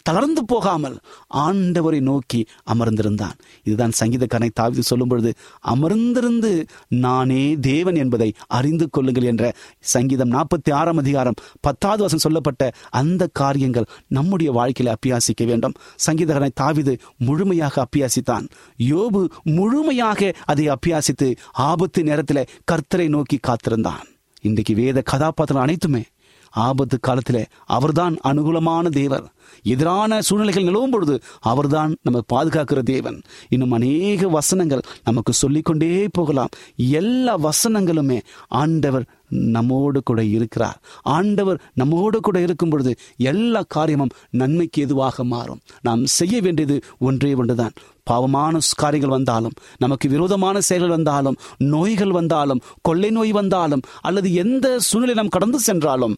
தளர்ந்து 0.08 0.44
போகாமல் 0.44 0.96
ஆண்டவரை 1.34 2.00
நோக்கி 2.00 2.46
அமர்ந்திருந்தான். 2.72 3.36
இதுதான் 3.62 3.94
சங்கீதக்காரனை 4.00 4.50
தாவிது 4.60 4.78
சொல்லும் 4.78 5.08
பொழுது 5.08 5.32
அமர்ந்திருந்து 5.74 6.66
நானே 6.88 7.56
தேவன் 7.56 7.94
என்பதை 7.94 8.34
அறிந்து 8.46 8.90
கொள்ளுங்கள் 8.90 9.22
என்ற 9.22 9.52
சங்கீதம் 9.80 10.32
நாற்பத்தி 10.32 10.72
ஆறாம் 10.72 10.96
அதிகாரம் 10.96 11.34
பத்தாவது 11.60 12.02
வசம் 12.02 12.18
சொல்லப்பட்ட 12.18 12.70
அந்த 12.90 13.28
காரியங்கள் 13.32 13.90
நம்முடைய 14.08 14.52
வாழ்க்கையில 14.52 14.94
அப்பியாசிக்க 14.94 15.44
வேண்டும். 15.44 15.74
சங்கீதக்காரனை 16.06 16.50
தாவிது 16.60 16.98
முழுமையாக 17.18 17.86
அப்பியாசித்தான். 17.86 18.48
யோபு 18.78 19.28
முழுமையாக 19.42 20.32
அதை 20.44 20.66
அப்பியாசித்து 20.68 21.36
ஆபத்து 21.52 22.02
நேரத்தில் 22.02 22.48
கர்த்தரை 22.72 23.08
நோக்கி 23.08 23.36
காத்திருந்தான். 23.36 24.04
இன்றைக்கு 24.40 24.74
வேத 24.74 25.02
கதாபாத்திரம் 25.02 25.62
அனைத்துமே 25.62 26.02
ஆபத்து 26.50 26.96
காலத்தில் 27.00 27.46
அவர்தான் 27.64 28.16
அனுகூலமான 28.24 28.88
தேவர். 28.88 29.24
எதிரான 29.64 30.20
சூழ்நிலைகள் 30.20 30.62
நிலவும் 30.62 30.90
பொழுது 30.90 31.22
அவர்தான் 31.40 31.96
நம்ம 32.02 32.20
பாதுகாக்கிற 32.34 32.82
தேவன். 32.82 33.22
இன்னும் 33.48 33.72
அநேக 33.72 34.28
வசனங்கள் 34.28 34.86
நமக்கு 35.04 35.32
சொல்லிக்கொண்டே 35.32 36.08
போகலாம். 36.12 36.48
எல்லா 36.76 37.38
வசனங்களுமே 37.38 38.20
ஆண்டவர் 38.48 39.06
நம்மோடு 39.28 40.02
கூட 40.02 40.24
இருக்கிறார். 40.24 40.78
ஆண்டவர் 41.02 41.60
நம்மோடு 41.74 42.20
கூட 42.20 42.40
இருக்கும் 42.40 42.68
பொழுது 42.68 42.94
எல்லா 43.16 43.64
காரியமும் 43.68 44.14
நன்மைக்கு 44.30 44.82
எதுவாக 44.82 45.24
மாறும். 45.24 45.60
நாம் 45.82 46.06
செய்ய 46.06 46.40
வேண்டியது 46.40 46.80
ஒன்றே 46.98 47.34
ஒன்றுதான். 47.34 47.72
பாவமான 48.10 48.58
காரியங்கள் 48.76 49.16
வந்தாலும் 49.16 49.52
நமக்கு 49.78 50.08
விரோதமான 50.08 50.60
செயல்கள் 50.60 50.92
வந்தாலும் 50.92 51.36
நோய்கள் 51.56 52.10
வந்தாலும் 52.10 52.60
கொள்ளை 52.82 53.10
நோய் 53.10 53.32
வந்தாலும் 53.32 53.82
அல்லது 54.00 54.34
எந்த 54.34 54.78
சூழ்நிலை 54.78 55.14
நாம் 55.14 55.28
கடந்து 55.28 55.58
சென்றாலும் 55.58 56.16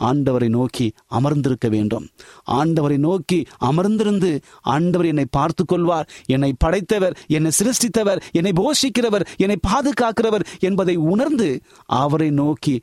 ஆண்டவரை 0.00 0.48
நோக்கி 0.48 0.92
அமர்ந்திருக்க 1.06 1.68
வேண்டும். 1.68 2.06
ஆண்டவரை 2.50 2.96
நோக்கி 2.96 3.46
அமர்ந்திருந்து 3.64 4.40
ஆண்டவர் 4.62 5.06
என்னை 5.06 5.24
பார்த்து 5.30 5.64
கொள்வார் 5.64 6.08
என்னை 6.26 6.54
படைத்தவர் 6.58 7.18
என்னை 7.26 7.50
சிருஷ்டித்தவர் 7.58 8.20
என்னை 8.32 8.52
போஷிக்கிறவர் 8.52 9.26
என்னை 9.36 9.56
பாதுகாக்கிறவர் 9.68 10.46
என்பதை 10.60 10.96
உணர்ந்து 10.96 11.60
அவரை 11.86 12.30
நோக்கி 12.30 12.82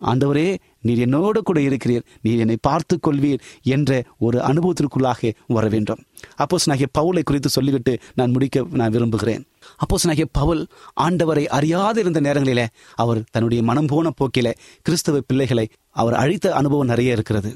ஆண்டவரே 0.00 0.58
நீர் 0.80 0.98
என்னோடு 0.98 1.42
கூட 1.42 1.60
இருக்கிறீர் 1.60 2.04
நீர் 2.20 2.38
என்னை 2.38 2.56
பார்த்து 2.60 2.98
கொள்வீர் 3.06 3.44
என்ற 3.62 4.00
ஒரு 4.18 4.38
அனுபவத்திற்குள்ளாக 4.38 5.30
வர 5.46 5.68
வேண்டும். 5.68 6.00
அப்போஸ் 6.44 6.68
நாகிய 6.70 6.88
பவுலை 6.98 7.22
குறித்து 7.22 7.48
சொல்லிவிட்டு 7.48 7.98
நான் 8.14 8.30
முடிக்க 8.30 8.64
நான் 8.70 8.90
விரும்புகிறேன். 8.90 9.42
அப்போஸ் 9.84 10.06
நாகிய 10.06 10.26
பவுல் 10.32 10.62
ஆண்டவரை 11.00 11.44
அறியாது 11.46 12.00
இருந்த 12.00 12.20
நேரங்களிலே 12.20 12.66
அவர் 12.94 13.24
தன்னுடைய 13.30 13.62
மனம் 13.62 13.86
போன 13.86 14.12
போக்கில 14.20 14.50
கிறிஸ்தவ 14.82 15.20
பிள்ளைகளை 15.26 15.68
அவர் 15.90 16.14
அழித்த 16.14 16.54
அனுபவம் 16.54 16.86
நிறைய 16.86 17.12
இருக்கிறது. 17.12 17.52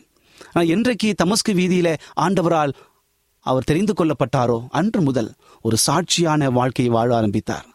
ஆனால் 0.52 0.68
என்றைக்கு 0.68 1.14
தமஸ்கு 1.24 1.52
வீதியில 1.52 1.88
ஆண்டவரால் 2.20 2.72
அவர் 3.46 3.64
தெரிந்து 3.64 3.92
கொள்ளப்பட்டாரோ 3.98 4.58
அன்று 4.70 5.00
முதல் 5.02 5.30
ஒரு 5.62 5.76
சாட்சியான 5.86 6.50
வாழ்க்கையை 6.52 6.94
வாழ 6.94 7.08
ஆரம்பித்தார். 7.16 7.66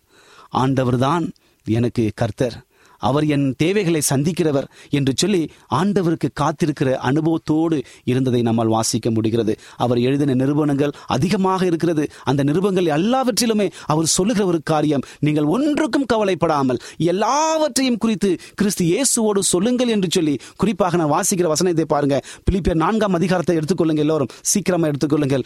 ஆண்டவர்தான் 0.53 1.25
எனக்கு 1.65 2.11
கர்த்தர். 2.15 2.55
அவர் 2.99 3.25
என் 3.25 3.55
தேவைகளை 3.57 4.01
சந்திக்கிறவர் 4.09 4.67
என்று 4.89 5.13
சொல்லி 5.15 5.51
ஆண்டவருக்கு 5.69 6.29
காத்திருக்கிற 6.41 6.89
அனுபவத்தோடு 7.09 7.83
இருந்ததை 8.03 8.41
நம்மால் 8.41 8.67
வாசிக்க 8.67 9.11
முடிகிறது. 9.11 9.55
அவர் 9.77 9.99
எழுதின 9.99 10.33
நிறுவனங்கள் 10.33 10.95
அதிகமாக 11.07 11.65
இருக்கிறது. 11.65 12.07
அந்த 12.23 12.43
நிறுவனங்கள் 12.43 12.85
எல்லாவற்றிலுமே 12.85 13.69
அவர் 13.85 14.05
சொல்லுகிற 14.05 14.45
ஒரு 14.45 14.61
காரியம் 14.63 15.05
நீங்கள் 15.19 15.43
ஒன்றுக்கும் 15.43 16.05
கவலைப்படாமல் 16.05 16.81
எல்லாவற்றையும் 16.97 17.97
குறித்து 17.97 18.37
கிறிஸ்து 18.55 18.85
இயேசுவோடு 18.85 19.39
சொல்லுங்கள் 19.39 19.87
என்று 19.87 20.07
சொல்லி 20.11 20.39
குறிப்பாக 20.57 20.97
நான் 20.97 21.13
வாசிக்கிற 21.15 21.47
வசனத்தை 21.47 21.85
பாருங்க. 21.85 22.21
பிலிப்பியர் 22.51 22.83
நான்காம் 22.85 23.13
அதிகாரத்தை 23.13 23.55
எடுத்துக்கொள்ளுங்கள் 23.57 24.05
எல்லோரும். 24.05 24.29
சீக்கிரமா 24.41 24.87
எடுத்துக்கொள்ளுங்கள். 24.87 25.43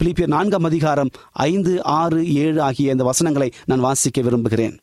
பிலிப்பியர் 0.00 0.26
நான்காம் 0.26 0.64
அதிகாரம் 0.64 1.10
ஐந்து 1.32 1.84
ஆறு 1.84 2.34
ஏழு 2.34 2.62
ஆகிய 2.62 2.92
இந்த 2.92 3.04
வசனங்களை 3.04 3.52
நான் 3.66 3.80
வாசிக்க 3.80 4.20
விரும்புகிறேன். 4.20 4.76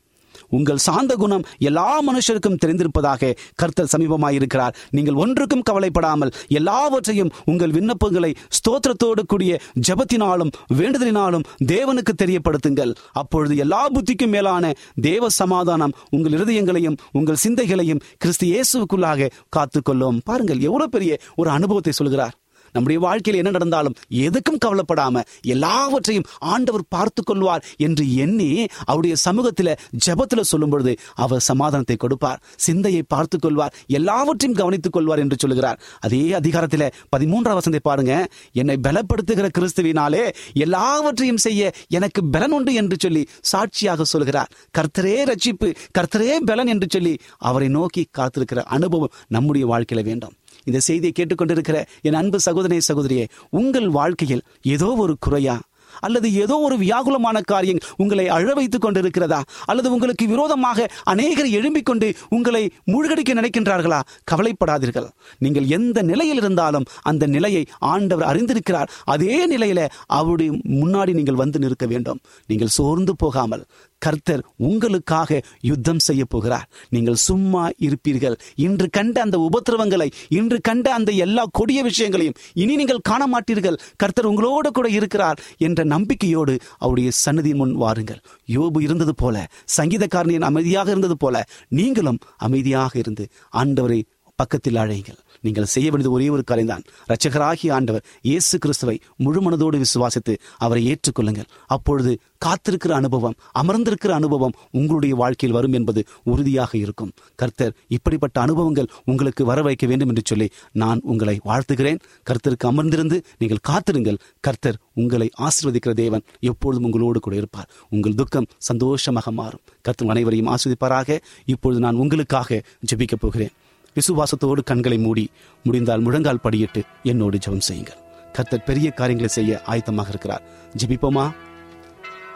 உங்கள் 0.50 0.78
சாந்த 0.78 1.16
குணம் 1.16 1.46
எல்லா 1.60 2.02
மனுஷருக்கும் 2.08 2.58
தெரிந்திருப்பதாக 2.66 3.32
கர்த்தர் 3.56 3.92
சமீபமாயிருக்கிறார். 3.94 4.76
நீங்கள் 4.92 5.20
ஒன்றுக்கும் 5.24 5.62
கவலைப்படாமல் 5.62 6.34
எல்லாவற்றையும் 6.48 7.32
உங்கள் 7.46 7.72
விண்ணப்பங்களை 7.72 8.32
ஸ்தோத்திரத்தோடு 8.58 9.24
கூடிய 9.26 9.60
ஜபத்தினாலும் 9.90 10.54
வேண்டுதலினாலும் 10.80 11.48
தேவனுக்கு 11.66 12.16
தெரியப்படுத்துங்கள். 12.24 12.94
அப்பொழுது 13.12 13.56
எல்லா 13.58 13.90
புத்திக்கும் 13.90 14.34
மேலான 14.38 14.74
தேவ 15.02 15.30
சமாதானம் 15.30 15.96
உங்கள் 16.10 16.36
இருதயங்களையும் 16.40 16.98
உங்கள் 17.12 17.42
சிந்தைகளையும் 17.44 18.04
கிறிஸ்து 18.18 18.48
இயேசுக்குள்ளாக 18.48 19.30
காத்துக்கொள்ளும். 19.58 20.20
பாருங்கள் 20.24 20.60
எவ்வளவு 20.60 20.90
பெரிய 20.90 21.18
ஒரு 21.36 21.50
அனுபவத்தை 21.50 21.92
சொல்கிறார். 21.92 22.36
நம்முடைய 22.74 23.00
வாழ்க்கையில் 23.08 23.40
என்ன 23.42 23.54
நடந்தாலும் 23.58 23.98
எதுக்கும் 24.26 24.62
கவலைப்படாம 24.66 25.24
எல்லாவற்றையும் 25.56 26.28
ஆண்டவர் 26.54 26.86
பார்த்து 26.90 27.24
கொள்வார் 27.24 27.66
என்று 27.78 28.04
எண்ணி 28.16 28.50
அவருடைய 28.86 29.16
சமூகத்தில் 29.28 29.74
ஜெபத்துல 30.06 30.46
சொல்லும் 30.52 30.70
பொழுது 30.70 30.94
அவர் 31.16 31.46
சமாதானத்தை 31.50 31.98
கொடுப்பார் 31.98 32.42
சிந்தையை 32.66 33.04
பார்த்து 33.08 33.38
கொள்வார் 33.40 33.76
எல்லாவற்றையும் 34.00 34.58
கவனித்துக் 34.58 34.96
கொள்வார் 34.96 35.20
என்று 35.20 35.36
சொல்லுகிறார். 35.40 35.80
அதே 36.00 36.22
அதிகாரத்தில் 36.34 36.86
பதிமூன்றாம் 37.16 37.60
வசந்தை 37.60 37.82
பாருங்க. 37.82 38.14
என்னை 38.52 38.78
பலப்படுத்துகிற 38.88 39.48
கிறிஸ்துவினாலே 39.58 40.24
எல்லாவற்றையும் 40.66 41.44
செய்ய 41.46 41.72
எனக்கு 41.98 42.24
பலன் 42.26 42.52
உண்டு 42.52 42.74
என்று 42.74 42.98
சொல்லி 43.00 43.24
சாட்சியாக 43.42 44.04
சொல்கிறார். 44.04 44.52
கர்த்தரே 44.78 45.18
ரட்சிப்பு 45.32 45.70
கர்த்தரே 45.98 46.38
பலன் 46.46 46.68
என்று 46.68 46.88
சொல்லி 46.90 47.14
அவரை 47.38 47.68
நோக்கி 47.68 48.04
காத்திருக்கிற 48.18 48.60
அனுபவம் 48.78 49.16
நம்முடைய 49.28 49.66
வாழ்க்கையில 49.74 50.04
வேண்டும். 50.04 50.36
இந்த 50.68 50.80
செய்தியை 50.90 51.14
கேட்டுக்கொண்டிருக்கிற 51.16 51.80
என் 52.10 52.20
அன்பு 52.22 52.40
சகோதரே 52.46 52.82
சகோதரியே 52.90 53.26
உங்கள் 53.62 53.90
வாழ்க்கையில் 54.00 54.46
ஏதோ 54.76 54.92
ஒரு 55.06 55.16
குறையா? 55.20 55.58
அல்லது 56.06 56.28
ஏதோ 56.44 56.56
ஒரு 56.58 56.76
வியாகுலமான 56.78 57.38
காரியம் 57.42 57.80
உங்களை 57.96 58.26
அழ 58.28 58.54
வைத்துக் 58.54 58.84
கொண்டிருக்கிறதா? 58.86 59.40
அல்லது 59.66 59.88
உங்களுக்கு 59.92 60.26
விரோதமாக 60.28 60.88
அநேகர் 61.04 61.48
எழும்பிக் 61.48 61.88
கொண்டு 61.90 62.08
உங்களை 62.30 62.62
மூழ்கடிக்க 62.92 63.32
நினைக்கின்றார்களா? 63.40 64.00
கவலைப்படாதீர்கள். 64.32 65.08
நீங்கள் 65.40 65.70
எந்த 65.78 66.02
நிலையில் 66.02 66.36
இருந்தாலும் 66.36 66.88
அந்த 67.02 67.28
நிலையை 67.36 67.64
ஆண்டவர் 67.94 68.30
அறிந்திருக்கிறார். 68.32 68.92
அதே 69.06 69.40
நிலையில 69.56 69.88
அவருடைய 70.20 70.52
முன்னாடி 70.82 71.14
நீங்கள் 71.14 71.42
வந்து 71.44 71.60
நிற்க 71.60 71.86
வேண்டும். 71.86 72.22
நீங்கள் 72.52 72.76
சோர்ந்து 72.78 73.16
போகாமல் 73.16 73.66
கர்த்தர் 74.02 74.44
உங்களுக்காக 74.68 75.40
யுத்தம் 75.62 76.02
செய்ய 76.08 76.24
போகிறார் 76.26 76.68
நீங்கள் 76.90 77.20
சும்மா 77.28 77.64
இருப்பீர்கள். 77.86 78.36
இன்று 78.66 78.88
கண்ட 78.90 79.22
அந்த 79.22 79.38
உபத்திரவங்களை 79.48 80.08
இன்று 80.30 80.58
கண்ட 80.62 80.88
அந்த 80.94 81.12
எல்லா 81.26 81.44
கொடிய 81.52 81.80
விஷயங்களையும் 81.84 82.38
இனி 82.54 82.76
நீங்கள் 82.76 83.06
காண 83.10 83.24
மாட்டீர்கள் 83.28 83.80
கர்த்தர் 83.96 84.26
உங்களோடு 84.26 84.72
கூட 84.72 84.88
இருக்கிறார் 84.90 85.42
என்ற 85.58 85.84
நம்பிக்கையோடு 85.84 86.56
அவருடைய 86.78 87.12
சன்னதி 87.24 87.54
முன் 87.54 87.74
வாருங்கள். 87.76 88.22
யோபு 88.50 88.82
இருந்தது 88.82 89.16
போல 89.16 89.36
சங்கீதக்காரனின் 89.78 90.48
அமைதியாக 90.50 90.90
இருந்தது 90.90 91.18
போல 91.18 91.36
நீங்களும் 91.70 92.20
அமைதியாக 92.38 92.94
இருந்து 93.00 93.26
ஆண்டவரை 93.54 94.00
பக்கத்தில் 94.41 94.80
அழையுங்கள். 94.84 95.19
நீங்கள் 95.45 95.69
செய்ய 95.73 95.88
வேண்டியது 95.89 96.15
ஒரே 96.15 96.28
ஒரு 96.30 96.43
காரியம்தான். 96.43 96.84
ரச்சகராகிய 97.10 97.71
ஆண்டவர் 97.78 98.06
இயேசு 98.30 98.56
கிறிஸ்துவை 98.63 98.95
முழு 99.26 99.39
மனதோடு 99.45 99.78
விசுவாசித்து 99.84 100.34
அவரை 100.65 100.82
ஏற்றுக்கொள்ளுங்கள். 100.91 101.47
அப்பொழுது 101.76 102.12
காத்திருக்கிற 102.45 102.91
அனுபவம் 102.91 103.36
அமர்ந்திருக்கிற 103.62 104.12
அனுபவம் 104.19 104.56
உங்களுடைய 104.71 105.13
வாழ்க்கையில் 105.21 105.58
வரும் 105.58 105.76
என்பது 105.80 106.02
உறுதியாக 106.32 106.71
இருக்கும். 106.78 107.12
கர்த்தர் 107.36 107.76
இப்படிப்பட்ட 107.97 108.38
அனுபவங்கள் 108.41 108.89
உங்களுக்கு 109.12 109.45
வர 109.45 109.62
வைக்க 109.67 109.86
வேண்டும் 109.91 110.12
என்று 110.13 110.23
சொல்லி 110.26 110.47
நான் 110.84 111.02
உங்களை 111.13 111.36
வாழ்த்துகிறேன். 111.50 112.02
கர்த்தருக்கு 112.30 112.69
அமர்ந்திருந்து 112.71 113.19
நீங்கள் 113.41 113.63
காத்திருங்கள். 113.69 114.19
கர்த்தர் 114.47 114.80
உங்களை 114.93 115.30
ஆசிர்வதிக்கிற 115.47 115.93
தேவன் 116.04 116.26
எப்பொழுதும் 116.52 116.88
உங்களோடு 116.89 117.19
கூட 117.19 117.36
இருப்பார். 117.36 117.69
உங்கள் 117.89 118.17
துக்கம் 118.21 118.50
சந்தோஷமாக 118.69 119.32
மாறும். 119.41 119.63
கர்த்தர் 119.82 120.13
அனைவரையும் 120.15 120.52
ஆஸ்வதிப்பாராக 120.56 121.19
இப்பொழுது 121.56 121.82
நான் 121.86 122.02
உங்களுக்காக 122.04 122.62
ஜெபிக்கப் 122.91 123.23
போகிறேன். 123.26 123.56
விசுவாசத்தோடு 123.98 124.64
கண்களை 124.64 124.98
மூடி 124.98 125.32
முடிந்தால் 125.64 126.00
முழங்கால் 126.00 126.44
படியிட்டு 126.44 126.82
என்னோடு 127.04 127.38
ஜெபம் 127.38 127.66
செய்யுங்கள். 127.70 128.00
கர்த்தர் 128.34 128.64
பெரிய 128.64 128.92
காரியங்களை 128.92 129.30
செய்ய 129.34 129.62
ஆயத்தமாக 129.68 130.10
இருக்கிறார். 130.10 130.44
ஜெபிப்போமா? 130.82 131.26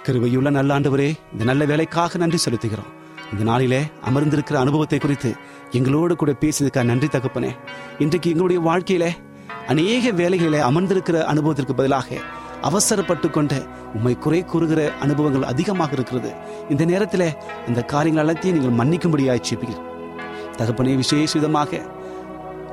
கிருபையுள்ள 0.06 0.50
நல்ல 0.50 0.80
ஆண்டவரே 0.80 1.10
இந்த 1.32 1.44
நல்ல 1.44 1.66
வேலைக்காக 1.66 2.18
நன்றி 2.18 2.38
செலுத்துகிறோம். 2.46 2.92
இந்த 3.32 3.44
நாளிலே 3.44 3.82
அமர்ந்திருக்கிற 4.10 4.54
அனுபவத்தை 4.54 5.00
குறித்து 5.00 5.30
எங்களோடு 5.72 6.16
கூட 6.16 6.32
பேசியதுக்காக 6.32 6.84
நன்றி 6.84 7.08
தகப்பனே. 7.08 7.52
இன்றைக்கு 8.00 8.30
எங்களுடைய 8.30 8.62
வாழ்க்கையிலே 8.62 9.12
அநேக 9.68 10.12
வேலைகளிலே 10.12 10.62
அமர்ந்திருக்கிற 10.70 11.18
அனுபவத்திற்கு 11.34 11.76
பதிலாக 11.76 12.18
அவசரப்பட்டு 12.62 13.30
கொண்டு 13.30 13.60
உம்மை 13.96 14.16
குறை 14.16 14.46
கூறுகிற 14.46 14.82
அனுபவங்கள் 15.00 15.44
அதிகமாக 15.44 15.94
இருக்கிறது. 15.94 16.32
இந்த 16.70 16.86
நேரத்தில் 16.86 17.28
அந்த 17.68 17.82
காரியங்கள் 17.94 18.26
எல்லாத்தையும் 18.26 18.58
நீங்கள் 18.58 18.78
மன்னிக்கும்படியாக 18.82 19.40
செப்பீர்கள் 19.50 19.90
தகப்பனே 20.62 20.96
விசேஷ 20.96 21.40
விதமாக 21.40 21.82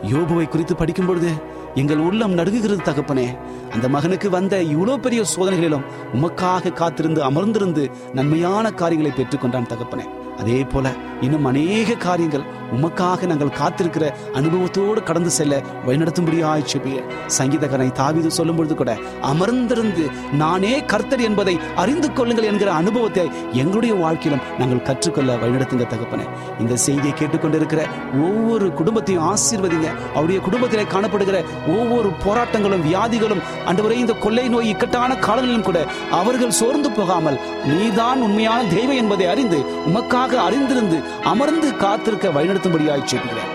யோபுவை 0.02 0.48
குறித்து 0.48 0.76
படிக்கும் 0.76 1.06
பொழுது 1.06 1.30
எங்கள் 1.74 1.98
உள்ளம் 1.98 2.34
நடுங்குகிறது 2.38 2.84
தகப்பனே. 2.88 3.26
அந்த 3.72 3.88
மகனுக்கு 3.88 4.30
வந்த 4.30 4.60
இவ்வளோ 4.62 4.96
பெரிய 4.96 5.24
சோதனைகளிலும் 5.36 5.84
உமக்காக 6.14 6.72
காத்திருந்து 6.72 7.20
அமர்ந்திருந்து 7.22 7.90
நன்மையான 8.12 8.70
காரியங்களை 8.70 9.12
பெற்றுக்கொண்டான் 9.16 9.70
தகப்பனே. 9.72 10.06
அதே 10.38 10.64
போல 10.64 10.92
இன்னும் 11.20 11.44
அநேக 11.44 11.94
காரியங்கள் 11.94 12.44
உமக்காக 12.76 13.26
நாங்கள் 13.26 13.54
காத்திருக்கிற 13.60 14.04
அனுபவத்தோடு 14.34 15.02
கடந்து 15.02 15.30
செல்ல 15.30 15.62
வழிநடத்தும்படியாய் 15.86 16.66
செபிய. 16.72 16.98
சங்கீதகனை 17.38 17.88
தாவிது 18.00 18.26
சொல்லும் 18.26 18.56
பொழுது 18.56 18.74
கூட 18.74 18.96
அமர்ந்திருந்து 19.22 20.04
நானே 20.32 20.84
கர்த்தர் 20.84 21.20
என்பதை 21.20 21.54
அறிந்து 21.76 22.12
கொள்ளுங்கள் 22.12 22.48
என்கிற 22.50 22.72
அனுபவத்தை 22.72 23.26
எங்களுடைய 23.52 23.94
வாழ்க்கையிலும் 23.94 24.44
நாங்கள் 24.58 24.82
கற்றுக்கொள்ள 24.82 25.36
வழிநடத்துங்க 25.36 25.86
தகப்பனே. 25.94 26.26
இந்த 26.60 26.76
செய்தியை 26.76 27.14
கேட்டுக்கொண்டிருக்கிற 27.18 27.80
ஒவ்வொரு 28.26 28.66
குடும்பத்தையும் 28.72 29.26
ஆசீர்வதிங்க. 29.32 29.88
அவருடைய 30.14 30.40
குடும்பத்தில் 30.40 30.92
காணப்படுகிற 30.94 31.38
ஒவ்வொரு 31.76 32.10
போராட்டங்களும் 32.24 32.86
வியாதிகளும் 32.88 33.42
அன்றுவரை 33.66 33.98
இந்த 33.98 34.12
கொள்ளை 34.12 34.48
நோய் 34.48 34.68
இக்கட்டான 34.68 35.16
காலங்களிலும் 35.26 35.66
கூட 35.68 35.78
அவர்கள் 36.10 36.56
சோர்ந்து 36.60 36.90
போகாமல் 36.90 37.38
நீதான் 37.66 38.20
உண்மையான 38.20 38.60
தெய்வம் 38.74 39.00
என்பதை 39.02 39.26
அறிந்து 39.26 39.58
உமக்காக 39.90 40.40
அறிந்திருந்து 40.46 40.98
அமர்ந்து 41.32 41.68
காத்திருக்க 41.76 42.28
வழிநடத்தும்படியாய் 42.58 43.06
செய்கிறேன் 43.06 43.52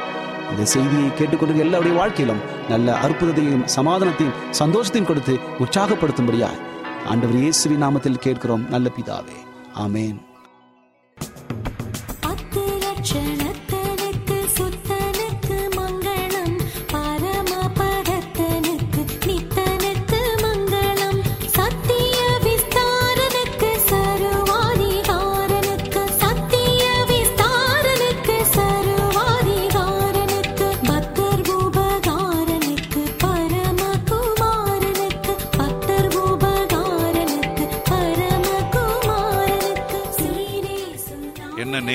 இந்த 0.52 0.66
செய்தியை 0.66 1.14
கேட்டுக்கொண்டு 1.14 1.62
எல்லாருடைய 1.64 1.98
வாழ்க்கையிலும் 1.98 2.42
நல்ல 2.70 2.98
அற்புதத்தையும் 3.06 3.66
சமாதானத்தையும் 3.76 4.38
சந்தோஷத்தையும் 4.60 5.06
கொடுத்து 5.06 5.40
உற்சாகப்படுத்தும்படியாய் 5.60 6.62
ஆண்டவர் 7.06 7.38
இயேசுவின் 7.38 7.84
நாமத்தில் 7.84 8.24
கேட்கிறோம் 8.26 8.68
நல்ல 8.70 8.90
பிதாவே. 8.98 9.38
ஆமேன். 9.76 10.33